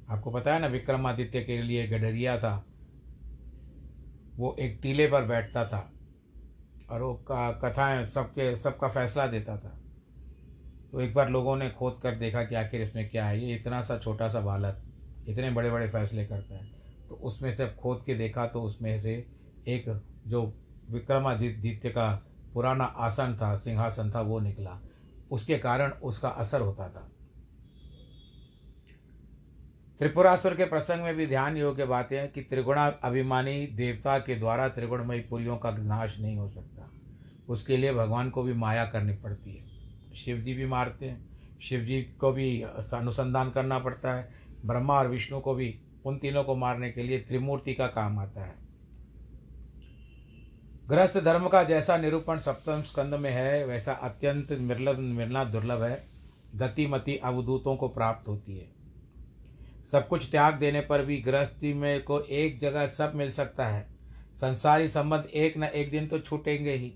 आपको 0.10 0.32
पता 0.32 0.54
है 0.54 0.60
ना, 0.60 0.68
विक्रमादित्य 0.68 1.42
के 1.42 1.62
लिए 1.62 1.88
गडरिया 1.88 2.38
था। 2.38 2.66
वो 4.36 4.56
एक 4.60 4.80
टीले 4.82 5.08
पर 5.08 5.26
बैठता 5.26 5.66
था 5.66 5.92
और 6.90 7.02
वो 7.02 7.26
कथाएँ 7.30 8.06
सबके, 8.06 8.56
सबका 8.56 8.88
फैसला 8.88 9.28
देता 9.28 9.58
था। 9.58 9.78
तो 10.92 11.02
एक 11.02 11.14
बार 11.14 11.30
लोगों 11.30 11.56
ने 11.56 11.70
खोद 11.70 12.00
कर 12.04 12.16
देखा 12.16 12.44
कि 12.44 12.56
आखिर 12.56 12.82
इसमें 12.82 13.10
क्या 13.10 13.26
है। 13.26 13.40
ये 13.40 13.56
इतना 13.56 13.82
सा 13.82 13.98
छोटा 13.98 14.28
सा 14.28 14.42
बालक 14.42 14.84
इतने 15.28 15.50
बड़े 15.52 15.72
बड़े 15.72 15.88
फैसले 15.90 16.26
करता 16.26 16.56
है। 16.56 16.70
तो 17.10 17.16
उसमें 17.16 17.52
से 17.52 17.68
खोद 17.68 18.04
के 18.06 18.16
देखा 18.16 18.46
तो 18.48 18.62
उसमें 18.62 19.00
से 19.00 19.14
एक 19.68 19.86
जो 20.28 20.46
विक्रमादित्य 20.90 21.90
का 21.90 22.26
पुराना 22.54 22.84
आसन 22.84 23.38
था, 23.42 23.56
सिंहासन 23.56 24.12
था, 24.12 24.22
वो 24.22 24.40
निकला। 24.40 24.82
उसके 25.32 25.58
कारण 25.58 25.92
उसका 25.92 26.30
असर 26.30 26.62
होता 26.62 26.90
था। 26.90 27.12
त्रिपुरासुर 30.00 30.56
के 30.56 30.66
प्रसंग 30.66 31.04
में 31.04 31.16
भी 31.16 31.28
ध्यान 31.28 31.58
योग्य 31.58 31.86
बातें 31.86 32.18
हैं 32.18 32.32
कि 32.32 32.42
त्रिगुणा 32.42 32.88
अभिमानी 32.88 33.68
देवता 33.68 34.20
के 34.20 34.36
द्वारा 34.36 34.70
त्रिगुणमयी 34.70 35.20
पुरियों 35.20 35.58
का 35.58 35.72
नाश 35.72 36.20
नहीं 36.20 36.38
हो 36.38 36.50
सकता। 36.50 36.92
उसके 37.50 37.78
लिए 37.78 37.94
भगवान 37.94 38.30
को 38.30 38.44
भी 38.44 38.54
माया 38.54 38.86
करनी 38.86 39.14
पड़ती 39.14 39.58
है। 39.58 39.66
शिव 40.16 40.38
जी 40.38 40.54
भी 40.54 40.66
मारते 40.66 41.06
हैं। 41.06 41.30
शिव 41.62 41.82
जी 41.82 42.02
को 42.02 42.32
भी 42.32 42.62
अनुसंधान 42.94 43.50
करना 43.50 43.80
पड़ता 43.80 44.14
है। 44.14 44.34
ब्रह्मा 44.66 44.94
और 44.94 45.08
विष्णु 45.08 45.40
को 45.40 45.56
भी, 45.56 45.82
उन 46.06 46.18
तीनों 46.18 46.44
को 46.44 46.56
मारने 46.56 46.92
के 46.92 47.04
लिए 47.04 47.20
त्रिमूर्ति 47.20 47.74
का 47.74 47.88
काम 47.88 48.20
आता 48.20 48.44
है। 48.46 48.67
गृहस्थ 50.90 51.18
धर्म 51.18 51.48
का 51.48 51.64
जैसा 51.64 51.98
निरूपण 51.98 52.40
सप्तम 52.40 52.82
स्कंद 52.82 53.14
में 53.14 53.32
है, 53.32 53.66
वैसा 53.66 53.94
अत्यंत 53.94 54.52
निर्लभ 54.52 54.98
मिलना 54.98 55.44
दुर्लभ 55.44 55.84
है। 55.84 56.06
गतिमति 56.56 57.18
अवधूतों 57.18 57.76
को 57.76 57.88
प्राप्त 57.88 58.28
होती 58.28 58.58
है। 58.58 58.68
सब 59.92 60.08
कुछ 60.08 60.32
त्याग 60.32 60.54
देने 60.54 60.82
पर 60.82 61.06
भी 61.06 61.18
गृहस्थी 61.22 61.74
में 61.74 62.04
को 62.04 62.22
एक 62.22 62.60
जगह 62.60 62.88
सब 62.88 63.12
मिल 63.16 63.32
सकता 63.32 63.68
है। 63.68 63.88
संसारी 64.36 64.88
संबंध 64.88 65.26
एक 65.26 65.58
न 65.58 65.64
एक 65.64 65.92
दिन 65.92 66.08
तो 66.08 66.20
छूटेंगे 66.20 66.74
ही। 66.74 66.94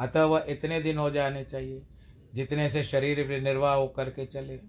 अतः 0.00 0.24
वह 0.24 0.44
इतने 0.48 0.80
दिन 0.80 0.98
हो 0.98 1.10
जाने 1.10 1.44
चाहिए, 1.44 1.82
जितने 2.34 2.70
से 2.70 2.82
शरीर 2.82 3.42
निर्वाह 3.42 3.74
हो 3.74 3.86
करके 3.86 4.26
चले। 4.26 4.60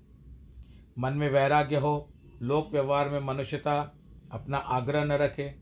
मन 1.00 1.14
में 1.14 1.30
वैराग्य 1.30 1.76
हो, 1.76 2.10
लोक 2.42 2.72
व्यवहार 2.72 3.10
में 3.10 3.20
मनुष्यता 3.20 3.96
अपना 4.32 4.58
आग्रह 4.58 5.04
न 5.04 5.12
रखे, 5.12 5.56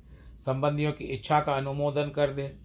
संबंधियों 0.45 0.91
की 0.91 1.03
इच्छा 1.03 1.41
का 1.41 1.53
अनुमोदन 1.53 2.09
कर 2.09 2.29
दे। 2.29 2.60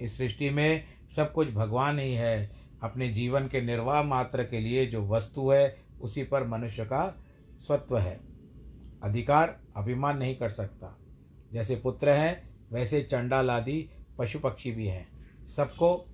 इस 0.00 0.18
सृष्टि 0.18 0.50
में 0.50 0.84
सब 1.16 1.32
कुछ 1.32 1.48
भगवान 1.48 1.98
ही 1.98 2.14
है। 2.14 2.56
अपने 2.82 3.08
जीवन 3.08 3.48
के 3.48 3.60
निर्वाह 3.60 4.02
मात्र 4.02 4.44
के 4.44 4.60
लिए 4.60 4.86
जो 4.86 5.08
वस्तु 5.08 5.50
है, 5.50 5.82
उसी 6.00 6.24
पर 6.24 6.46
मनुष्य 6.46 6.84
का 6.84 7.24
स्वत्व 7.60 7.98
है। 7.98 8.20
अधिकार 9.02 9.60
अभिमान 9.76 10.18
नहीं 10.18 10.36
कर 10.36 10.48
सकता। 10.48 10.98
जैसे 11.52 11.76
पुत्र 11.76 12.08
हैं, 12.08 12.56
वैसे 12.72 13.02
चंडाल 13.02 13.50
आदि 13.50 13.90
पशु 14.18 14.38
पक्षी 14.38 14.72
भी 14.72 14.86
हैं। 14.86 15.08
सबको 15.48 16.06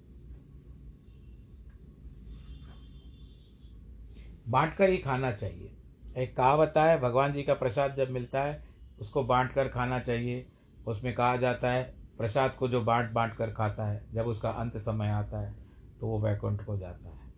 बांटकर 4.49 4.89
ही 4.91 4.99
खाना 4.99 5.33
चाहिए। 5.33 5.77
एक 6.19 6.37
कहावत 6.37 6.73
है, 6.77 7.01
भगवान 7.01 7.33
जी 7.33 7.43
का 7.43 7.55
प्रसाद 7.55 7.97
जब 7.97 8.11
मिलता 8.11 8.43
है, 8.43 8.65
उसको 8.99 9.25
बांट 9.25 9.53
कर 9.53 9.69
खाना 9.69 9.99
चाहिए। 9.99 10.47
उसमें 10.87 11.15
कहा 11.15 11.37
जाता 11.37 11.73
है 11.73 12.04
प्रसाद 12.19 12.55
को 12.55 12.69
जो 12.69 12.81
बांट 12.81 13.11
बांट 13.11 13.35
कर 13.37 13.51
खाता 13.51 13.87
है, 13.87 14.03
जब 14.15 14.27
उसका 14.27 14.51
अंत 14.51 14.77
समय 14.77 15.09
आता 15.09 15.41
है 15.41 15.55
तो 16.01 16.07
वो 16.07 16.21
वैकुंठ 16.21 16.65
को 16.65 16.77
जाता 16.79 17.09
है। 17.09 17.33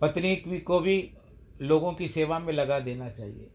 पत्नी 0.00 0.36
को 0.58 0.80
भी 0.80 1.10
लोगों 1.62 1.92
की 1.92 2.08
सेवा 2.08 2.38
में 2.38 2.52
लगा 2.52 2.78
देना 2.80 3.08
चाहिए। 3.10 3.50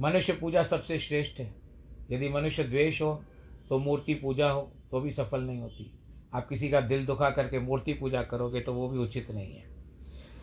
मनुष्य 0.00 0.32
पूजा 0.32 0.62
सबसे 0.62 0.98
श्रेष्ठ 0.98 1.40
है। 1.40 1.54
यदि 2.10 2.28
मनुष्य 2.28 2.64
द्वेष 2.64 3.02
हो 3.02 3.22
तो 3.68 3.78
मूर्ति 3.78 4.14
पूजा 4.14 4.50
हो 4.50 4.60
तो 4.90 5.00
भी 5.00 5.10
सफल 5.10 5.40
नहीं 5.40 5.60
होती। 5.60 5.92
आप 6.34 6.48
किसी 6.48 6.68
का 6.68 6.80
दिल 6.80 7.06
दुखा 7.06 7.30
करके 7.30 7.58
मूर्ति 7.58 7.92
पूजा 7.92 8.22
करोगे 8.22 8.60
तो 8.60 8.72
वो 8.74 8.88
भी 8.88 8.98
उचित 8.98 9.30
नहीं 9.30 9.54
है। 9.54 9.70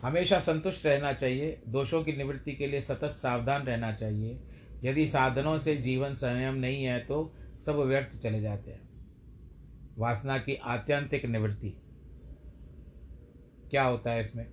हमेशा 0.02 0.38
संतुष्ट 0.40 0.86
रहना 0.86 1.12
चाहिए। 1.12 1.62
दोषों 1.68 2.02
की 2.04 2.12
निवृत्ति 2.12 2.52
के 2.52 2.66
लिए 2.66 2.80
सतत 2.80 3.14
सावधान 3.16 3.62
रहना 3.62 3.92
चाहिए। 3.92 4.40
यदि 4.84 5.06
साधनों 5.06 5.58
से 5.58 5.76
जीवन 5.76 6.14
संयम 6.14 6.54
नहीं 6.54 6.84
है 6.84 7.00
तो 7.00 7.34
सब 7.66 7.76
व्यर्थ 7.76 8.22
चले 8.22 8.40
जाते 8.40 8.70
हैं। 8.70 8.90
वासना 9.98 10.38
की 10.38 10.54
आत्यंतिक 10.54 11.26
निवृत्ति। 11.26 11.70
क्या 13.70 13.82
होता 13.82 14.10
है 14.10 14.20
इसमें? 14.20 14.46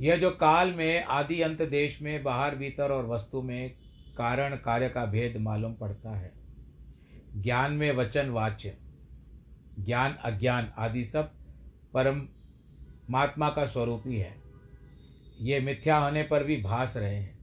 यह 0.00 0.16
जो 0.16 0.30
काल 0.30 0.72
में, 0.72 1.04
आदि 1.04 1.40
अंत 1.40 1.62
देश 1.62 2.02
में, 2.02 2.22
बाहर 2.22 2.56
भीतर 2.56 2.92
और 2.92 3.06
वस्तु 3.06 3.42
में 3.42 3.70
कारण 4.18 4.56
कार्य 4.56 4.88
का 4.88 5.06
भेद 5.06 5.36
मालूम 5.36 5.74
पड़ता 5.74 6.16
है। 6.16 6.32
ज्ञान 7.36 7.72
में 7.72 7.92
वचन, 7.92 8.28
वाच्य। 8.30 8.78
ज्ञान, 9.80 10.12
अज्ञान 10.12 10.72
आदि 10.78 11.04
सब 11.04 11.32
परम 11.94 12.28
महात्मा 13.10 13.50
का 13.50 13.66
स्वरूप 13.66 14.02
ही 14.06 14.18
है। 14.18 14.36
ये 15.40 15.60
मिथ्या 15.60 15.98
होने 15.98 16.22
पर 16.22 16.44
भी 16.44 16.62
भास 16.62 16.96
रहे 16.96 17.16
हैं। 17.16 17.38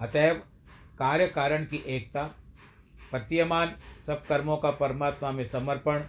अतएव 0.00 0.42
कार्य 1.00 1.26
कारण 1.26 1.64
की 1.64 1.82
एकता, 1.86 2.22
प्रतीयमान 3.10 3.74
सब 4.06 4.26
कर्मों 4.26 4.56
का 4.56 4.70
परमात्मा 4.70 5.30
में 5.30 5.44
समर्पण, 5.44 6.00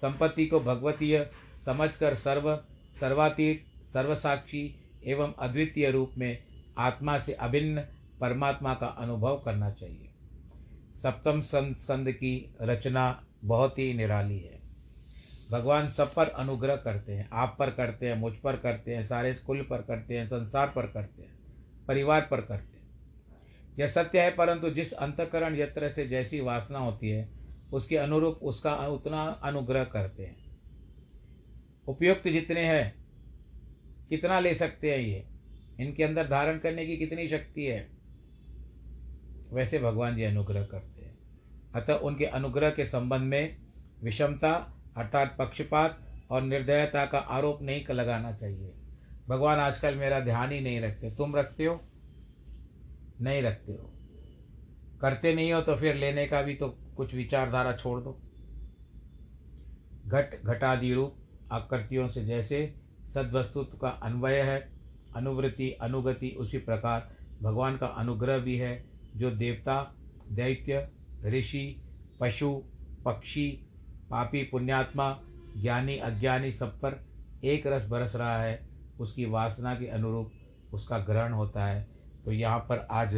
संपत्ति 0.00 0.46
को 0.46 0.60
भगवतीय 0.60 1.30
समझकर 1.64 2.14
सर्व, 2.14 2.56
सर्वातीत, 3.00 3.64
सर्वसाक्षी 3.86 4.64
एवं 5.04 5.34
अद्वितीय 5.38 5.90
रूप 5.90 6.12
में 6.18 6.44
आत्मा 6.78 7.18
से 7.18 7.32
अभिन्न 7.32 7.80
परमात्मा 8.20 8.74
का 8.74 8.86
अनुभव 8.86 9.42
करना 9.44 9.70
चाहिए। 9.70 10.10
सप्तम 10.96 11.40
स्कंद 11.40 12.10
की 12.12 12.54
रचना 12.62 13.22
बहुत 13.44 13.78
ही 13.78 13.92
निराली 13.94 14.38
है। 14.38 14.60
भगवान 15.52 15.88
सब 15.88 16.14
पर 16.14 16.28
अनुग्रह 16.28 16.76
करते 16.76 17.12
हैं, 17.12 17.28
आप 17.32 17.56
पर 17.58 17.70
करते 17.70 18.08
हैं, 18.08 18.16
मुझ 18.16 18.34
पर 18.34 18.56
करते 18.56 18.94
हैं, 18.94 19.02
सारे 19.02 19.34
कुल 19.46 19.62
पर 19.62 19.82
करते 19.82 20.18
हैं, 20.18 20.26
संसार 20.26 20.72
पर 20.76 20.86
करते 20.86 21.22
हैं, 21.22 21.34
परिवार 21.88 22.28
पर 22.30 22.40
करते 22.40 22.66
हैं। 22.66 22.73
यह 23.78 23.86
सत्य 23.86 24.20
है, 24.20 24.30
परंतु 24.30 24.70
जिस 24.70 24.92
अंतकरण 24.92 25.56
यत्र 25.56 25.88
से 25.88 26.06
जैसी 26.06 26.40
वासना 26.40 26.78
होती 26.78 27.10
है, 27.10 27.28
उसके 27.72 27.96
अनुरूप 27.96 28.40
उसका 28.42 28.74
उतना 28.74 29.22
अनुग्रह 29.24 29.84
करते 29.84 30.22
हैं। 30.22 30.36
उपयुक्त 31.88 32.28
जितने 32.28 32.60
हैं, 32.60 32.94
कितना 34.08 34.40
ले 34.40 34.54
सकते 34.54 34.90
हैं 34.90 34.98
ये? 34.98 35.26
इनके 35.80 36.04
अंदर 36.04 36.28
धारण 36.28 36.58
करने 36.58 36.86
की 36.86 36.96
कितनी 36.96 37.28
शक्ति 37.28 37.64
है? 37.64 37.88
वैसे 39.52 39.78
भगवान 39.78 40.16
जी 40.16 40.22
अनुग्रह 40.22 40.64
करते 40.64 41.02
हैं। 41.02 41.18
अतः 41.74 41.94
उनके 41.94 42.24
अनुग्रह 42.24 42.70
के 42.70 42.84
संबंध 42.84 43.22
में 43.22 43.56
विषमता 44.02 44.80
अर्थात 44.96 45.36
पक्षपात 45.38 46.00
और 46.30 46.42
निर्दयता 46.42 47.06
का 47.06 47.18
आरोप 47.18 47.62
नहीं 47.62 47.84
लगाना 47.94 48.32
चाहिए। 48.32 48.72
भगवान 49.28 49.58
आजकल 49.58 49.94
मेरा 49.94 50.20
ध्यान 50.20 50.50
ही 50.50 50.60
नहीं 50.60 50.80
रखते। 50.80 51.10
तुम 51.10 51.36
रखते 51.36 51.64
हो? 51.64 51.82
नहीं 53.20 53.42
रखते 53.42 53.72
हो। 53.72 53.90
करते 55.00 55.34
नहीं 55.34 55.52
हो 55.52 55.60
तो 55.60 55.76
फिर 55.76 55.94
लेने 55.94 56.26
का 56.26 56.42
भी 56.42 56.54
तो 56.54 56.68
कुछ 56.68 57.14
विचारधारा 57.14 57.72
छोड़ 57.72 58.00
दो। 58.00 58.20
घट, 60.06 60.44
घटादि 60.44 60.94
रूप 60.94 61.16
आकृतियों 61.52 62.08
से 62.08 62.24
जैसे 62.24 62.74
सद्वस्तुत्व 63.14 63.78
का 63.78 63.88
अन्वय 63.88 64.40
है, 64.40 64.72
अनुवृत्ति, 65.16 65.70
अनुगति, 65.70 66.28
उसी 66.28 66.58
प्रकार 66.58 67.16
भगवान 67.42 67.76
का 67.76 67.86
अनुग्रह 67.86 68.38
भी 68.38 68.56
है, 68.56 68.84
जो 69.16 69.30
देवता, 69.30 69.94
दैत्य, 70.32 70.88
ऋषि, 71.24 71.82
पशु, 72.20 72.62
पक्षी, 73.04 73.50
पापी, 74.10 74.42
पुण्यात्मा, 74.42 75.20
ज्ञानी, 75.56 75.96
अज्ञानी 75.96 76.52
सब 76.52 76.80
पर 76.80 77.06
एक 77.44 77.66
रस 77.66 77.88
बरस 77.88 78.16
रहा 78.16 78.42
है, 78.42 78.68
उसकी 79.00 79.24
वासना 79.24 79.74
के 79.74 79.86
अनुरूप 79.86 80.32
उसका 80.72 80.98
ग्रहण 80.98 81.32
होता 81.32 81.66
है। 81.66 81.93
तो 82.24 82.32
यहाँ 82.32 82.58
पर 82.58 82.86
आज 82.90 83.14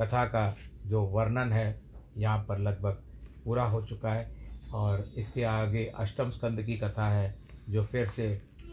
कथा 0.00 0.24
का 0.24 0.54
जो 0.86 1.02
वर्णन 1.02 1.52
है, 1.52 1.80
यहाँ 2.16 2.38
पर 2.38 2.58
लगभग 2.58 3.02
पूरा 3.44 3.64
हो 3.64 3.82
चुका 3.82 4.12
है 4.12 4.30
और 4.74 5.04
इसके 5.16 5.42
आगे 5.44 5.84
अष्टम 5.96 6.30
स्कंद 6.30 6.62
की 6.62 6.76
कथा 6.76 7.08
है, 7.08 7.34
जो 7.68 7.84
फिर 7.84 8.08
से 8.08 8.28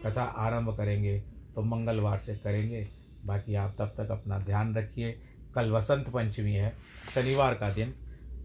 कथा 0.06 0.22
आरंभ 0.22 0.76
करेंगे 0.76 1.18
तो 1.54 1.62
मंगलवार 1.62 2.18
से 2.18 2.34
करेंगे। 2.36 2.86
बाकी 3.26 3.54
आप 3.54 3.74
तब 3.78 3.94
तक 3.96 4.10
अपना 4.10 4.38
ध्यान 4.38 4.74
रखिए। 4.74 5.12
कल 5.54 5.70
वसंत 5.70 6.08
पंचमी 6.08 6.52
है, 6.52 6.72
शनिवार 7.14 7.54
का 7.54 7.68
दिन, 7.70 7.94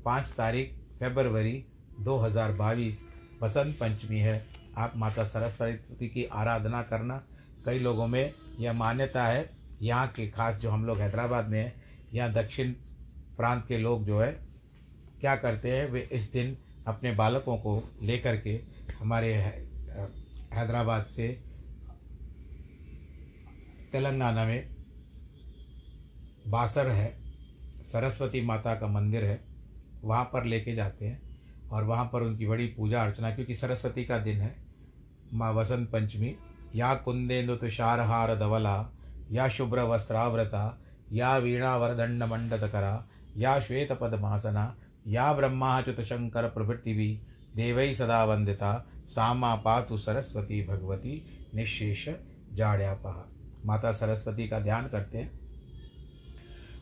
पाँच 0.06 0.34
तारीख, 0.38 0.74
फेबरवरी 1.00 1.64
2022 2.00 3.08
वसंत 3.44 3.78
पंचमी 3.80 4.20
है। 4.20 4.46
आप 4.78 4.94
माता 4.96 5.24
सरस्वती 5.24 6.08
की 6.08 6.26
आराधना 6.26 6.82
करना। 6.82 7.22
कई 7.66 7.80
लोगों 7.80 8.08
में 8.08 8.34
यह 8.60 8.74
मान्यता 8.74 9.26
है 9.26 9.57
यहाँ 9.82 10.08
के 10.08 10.28
खास 10.28 10.56
जो 10.56 10.70
हम 10.70 10.86
लोग 10.86 11.00
हैदराबाद 11.00 11.48
में 11.48 11.60
हैं, 11.60 11.74
यहाँ 12.14 12.32
दक्षिण 12.34 12.72
प्रांत 13.38 13.66
के 13.68 13.78
लोग 13.78 14.06
जो 14.06 14.20
है, 14.22 14.32
क्या 15.22 15.36
करते 15.36 15.72
हैं, 15.72 15.90
वे 15.92 16.08
इस 16.12 16.32
दिन 16.34 16.56
अपने 16.88 17.12
बालकों 17.12 17.58
को 17.58 17.84
लेकर 18.02 18.38
के 18.38 18.60
हमारे 19.00 19.34
हैदराबाद 19.34 21.06
से 21.06 21.28
तेलंगाना 23.92 24.46
में 24.46 24.68
बासर 26.48 26.88
है, 26.88 27.14
सरस्वती 27.84 28.42
माता 28.42 28.76
का 28.76 28.88
मंदिर 28.88 29.24
है, 29.24 29.40
वहाँ 30.04 30.24
पर 30.34 30.46
लेके 30.46 30.76
जाते 30.76 31.06
हैं 31.06 31.22
और 31.70 31.84
वहाँ 31.84 32.06
पर 32.14 32.22
उनकी 32.22 32.48
बड़ी 32.48 32.68
पूजा 32.68 33.04
अर्चना, 33.04 33.32
क्योंकि 33.32 33.56
सरस्वती 33.56 34.06
का 34.06 34.18
दिन 34.20 34.42
है, 34.42 34.56
माँ 35.34 35.54
वसंत 35.54 35.90
पंचमी, 35.92 36.36
या 36.76 36.94
कुंदेन्दु 36.96 37.56
तुषारहार 37.56 38.36
धवला 38.36 38.78
या 39.32 39.48
शुभ्र 39.50 39.82
वस्त्राव्रता 39.82 40.82
या 41.12 41.38
वीणावरदंड 41.38 42.24
मंडतकरा 42.24 43.08
या 43.38 43.60
श्वेत 43.60 43.92
पद्मासना 43.92 44.76
या 45.08 45.34
ब्रह्माच्युत 45.34 46.02
शंकर 46.02 46.50
प्रभृति 46.50 46.94
भी 46.94 47.22
देवई 47.56 47.94
सदा 47.94 48.24
वंदिता 48.26 48.86
सामा 49.08 49.56
पातु 49.56 49.98
सरस्वती 49.98 50.66
भगवती 50.68 51.26
निशेष 51.56 52.10
जाड्यापहा 52.54 53.32
माता 53.66 53.92
सरस्वती 53.92 54.48
का 54.48 54.60
ध्यान 54.60 54.88
करते 54.88 55.18
हैं। 55.18 55.40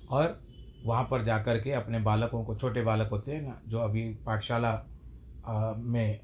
और 0.07 0.39
वहाँ 0.85 1.03
पर 1.03 1.23
जाकर 1.23 1.59
के 1.59 1.71
अपने 1.71 1.99
बालकों 1.99 2.43
को, 2.45 2.55
छोटे 2.55 2.81
बालक 2.81 3.09
होते 3.09 3.31
हैं 3.31 3.41
ना, 3.41 3.61
जो 3.67 3.79
अभी 3.79 4.03
पाठशाला 4.25 4.73
में 5.77 6.19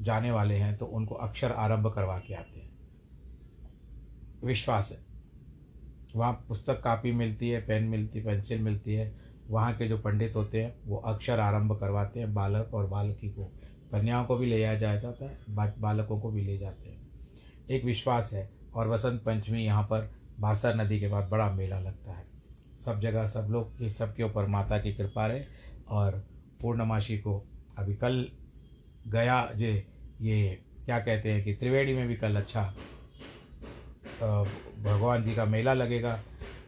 जाने 0.00 0.30
वाले 0.30 0.54
हैं 0.54 0.76
तो 0.76 0.86
उनको 0.86 1.14
अक्षर 1.14 1.52
आरंभ 1.52 1.92
करवा 1.94 2.18
के 2.18 2.34
आते 2.34 2.60
हैं। 2.60 2.70
विश्वास 4.44 4.90
है। 4.92 5.09
वहाँ 6.16 6.32
पुस्तक 6.48 6.80
कापी 6.82 7.12
मिलती 7.12 7.48
है, 7.50 7.60
पेन 7.60 7.84
मिलती 7.84 8.18
है, 8.18 8.24
पेंसिल 8.24 8.60
मिलती 8.60 8.94
है। 8.94 9.12
वहाँ 9.48 9.72
के 9.74 9.88
जो 9.88 9.98
पंडित 9.98 10.36
होते 10.36 10.62
हैं, 10.62 10.74
वो 10.86 10.96
अक्षर 10.96 11.40
आरंभ 11.40 11.78
करवाते 11.80 12.20
हैं 12.20 12.32
बालक 12.34 12.74
और 12.74 12.86
बालकी 12.86 13.28
को। 13.28 13.44
कन्याओं 13.92 14.24
को 14.24 14.36
भी 14.36 14.46
ले 14.46 14.58
जाता 14.58 15.24
है 15.24 15.38
बालकों 15.80 16.20
को 16.20 16.30
भी 16.30 16.42
ले 16.42 16.58
जाते 16.58 16.88
हैं। 16.88 16.98
एक 17.70 17.84
विश्वास 17.84 18.32
है, 18.34 18.48
और 18.74 18.88
वसंत 18.88 19.22
पंचमी 19.22 19.64
यहाँ 19.64 19.82
पर 19.82 20.10
बासर 20.40 20.76
नदी 20.76 21.00
के 21.00 21.08
बाद 21.08 21.28
बड़ा 21.28 21.50
मेला 21.50 21.80
लगता 21.80 22.12
है। 22.12 22.24
सब 22.78 23.00
जगह, 23.00 23.26
सब 23.26 23.48
लोग 23.50 23.88
सबके 23.88 24.22
ऊपर 24.22 24.46
माता 24.46 24.78
की 24.78 24.92
कृपा 24.94 25.26
रहे, 25.26 25.44
और 25.88 26.24
पूर्णमासी 26.60 27.18
को 27.18 27.42
अभी 27.78 27.94
कल 27.94 28.26
गया 29.08 29.44
जे 29.56 29.72
ये 30.20 30.62
क्या 30.84 30.98
कहते 30.98 31.32
हैं 31.32 31.44
कि 31.44 31.54
त्रिवेणी 31.54 31.94
में 31.94 32.06
भी 32.08 32.16
कल 32.16 32.36
अच्छा 32.36 32.62
भगवान 34.82 35.22
जी 35.22 35.34
का 35.34 35.44
मेला 35.44 35.74
लगेगा। 35.74 36.20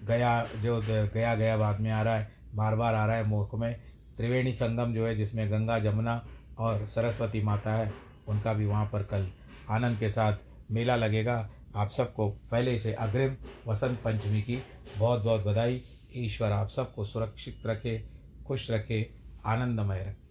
गया, 0.05 0.49
जो 0.57 0.81
गया 1.15 1.35
गया 1.35 1.57
बाद 1.57 1.81
में 1.81 1.91
आ 1.91 2.03
रहा 2.03 2.17
है। 2.17 2.33
बार 2.55 2.77
बार 2.77 2.95
आ 2.95 3.07
रहा 3.07 3.17
है 3.17 3.25
मुख 3.25 3.55
में। 3.55 3.81
त्रिवेणी 4.17 4.53
संगम 4.53 4.95
जो 4.95 5.07
है, 5.07 5.17
जिसमें 5.17 5.51
गंगा, 5.51 5.79
जमुना 5.79 6.27
और 6.59 6.87
सरस्वती 6.87 7.43
माता 7.43 7.75
है, 7.75 7.93
उनका 8.29 8.53
भी 8.53 8.67
वहाँ 8.67 8.87
पर 8.93 9.03
कल 9.03 9.29
आनंद 9.71 9.99
के 9.99 10.09
साथ 10.09 10.37
मेला 10.71 10.97
लगेगा। 10.97 11.51
आप 11.77 11.88
सबको 11.88 12.31
पहले 12.31 12.79
से 12.79 12.95
अग्रिम 12.95 13.37
वसंत 13.69 13.99
पंचमी 13.99 14.43
की 14.43 14.59
बहुत 14.99 15.25
बहुत 15.25 15.47
बधाई। 15.47 15.83
ईश्वर 16.17 16.53
आप 16.53 16.69
सबको 16.69 17.05
सुरक्षित 17.05 17.67
रखे, 17.67 18.05
खुश 18.47 18.71
रखे, 18.71 19.15
आनंदमय 19.47 19.99
रखे। 19.99 20.22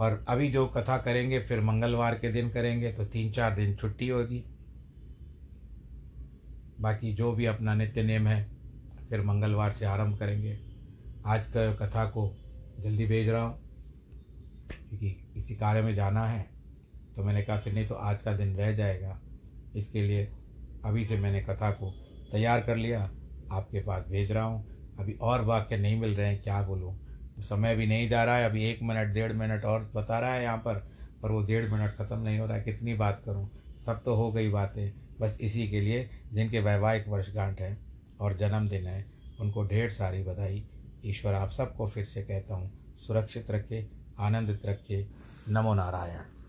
और 0.00 0.24
अभी 0.28 0.48
जो 0.48 0.66
कथा 0.68 0.96
करेंगे, 0.98 1.38
फिर 1.40 1.60
मंगलवार 1.60 2.14
के 2.14 2.28
दिन 2.32 2.50
करेंगे 2.50 2.92
तो 2.92 3.04
तीन 3.06 3.32
चार 3.32 3.54
दिन 3.54 3.74
छुट्टी 3.76 4.08
होगी। 4.08 4.44
बाकी 6.78 7.12
जो 7.14 7.32
भी 7.32 7.46
अपना 7.46 7.74
नित्य 7.74 8.02
नेम 8.02 8.26
है, 8.26 8.42
फिर 9.10 9.22
मंगलवार 9.22 9.72
से 9.72 9.84
आरंभ 9.86 10.18
करेंगे। 10.18 10.58
आज 11.24 11.46
का 11.46 11.72
कथा 11.76 12.04
को 12.06 12.32
जल्दी 12.78 13.06
भेज 13.06 13.28
रहा 13.28 13.42
हूँ, 13.42 13.58
क्योंकि 14.70 15.10
किसी 15.34 15.54
कार्य 15.56 15.82
में 15.82 15.94
जाना 15.94 16.24
है 16.26 16.48
तो 17.16 17.24
मैंने 17.24 17.42
कहा 17.42 17.56
फिर 17.58 17.72
नहीं 17.72 17.86
तो 17.86 17.94
आज 17.94 18.22
का 18.22 18.32
दिन 18.36 18.54
रह 18.56 18.72
जाएगा। 18.74 19.18
इसके 19.74 20.02
लिए 20.02 20.24
अभी 20.84 21.04
से 21.04 21.16
मैंने 21.18 21.40
कथा 21.42 21.70
को 21.72 21.90
तैयार 22.32 22.60
कर 22.60 22.76
लिया, 22.76 23.00
आपके 23.50 23.80
पास 23.80 24.04
भेज 24.08 24.32
रहा 24.32 24.44
हूँ। 24.44 24.64
अभी 24.98 25.12
और 25.12 25.44
वाक्य 25.44 25.76
नहीं 25.76 26.00
मिल 26.00 26.14
रहे 26.14 26.26
हैं, 26.26 26.42
क्या 26.42 26.62
बोलूँ? 26.62 26.94
समय 27.40 27.76
भी 27.76 27.86
नहीं 27.86 28.08
जा 28.08 28.24
रहा 28.24 28.36
है, 28.36 28.44
अभी 28.44 28.64
एक 28.64 28.82
मिनट, 28.82 29.12
डेढ़ 29.14 29.32
मिनट 29.32 29.64
और 29.64 29.90
बता 29.94 30.18
रहा 30.18 30.34
है 30.34 30.42
यहाँ 30.42 30.58
पर 30.58 30.74
पर 31.22 31.30
वो 31.30 31.42
डेढ़ 31.42 31.70
मिनट 31.72 31.96
ख़त्म 31.96 32.18
नहीं 32.18 32.38
हो 32.38 32.46
रहा 32.46 32.56
है। 32.56 32.62
कितनी 32.62 32.94
बात 32.94 33.22
करूँ? 33.24 33.48
सब 33.86 34.02
तो 34.02 34.14
हो 34.14 34.30
गई 34.32 34.48
बातें, 34.48 34.92
बस 35.20 35.38
इसी 35.40 35.68
के 35.68 35.80
लिए 35.80 36.08
जिनके 36.32 36.60
वैवाहिक 36.60 37.08
वर्षगांठ 37.08 37.60
है 37.60 37.76
और 38.20 38.36
जन्मदिन 38.36 38.86
है, 38.86 39.04
उनको 39.40 39.64
ढेर 39.64 39.90
सारी 39.90 40.22
बधाई। 40.22 40.64
ईश्वर 41.04 41.34
आप 41.34 41.50
सबको 41.50 41.86
फिर 41.86 42.04
से 42.04 42.22
कहता 42.22 42.54
हूँ, 42.54 42.70
सुरक्षित 42.98 43.50
रखे, 43.50 43.86
आनंदित 44.18 44.66
रखे। 44.66 45.06
नमो 45.48 45.74
नारायण। 45.74 46.39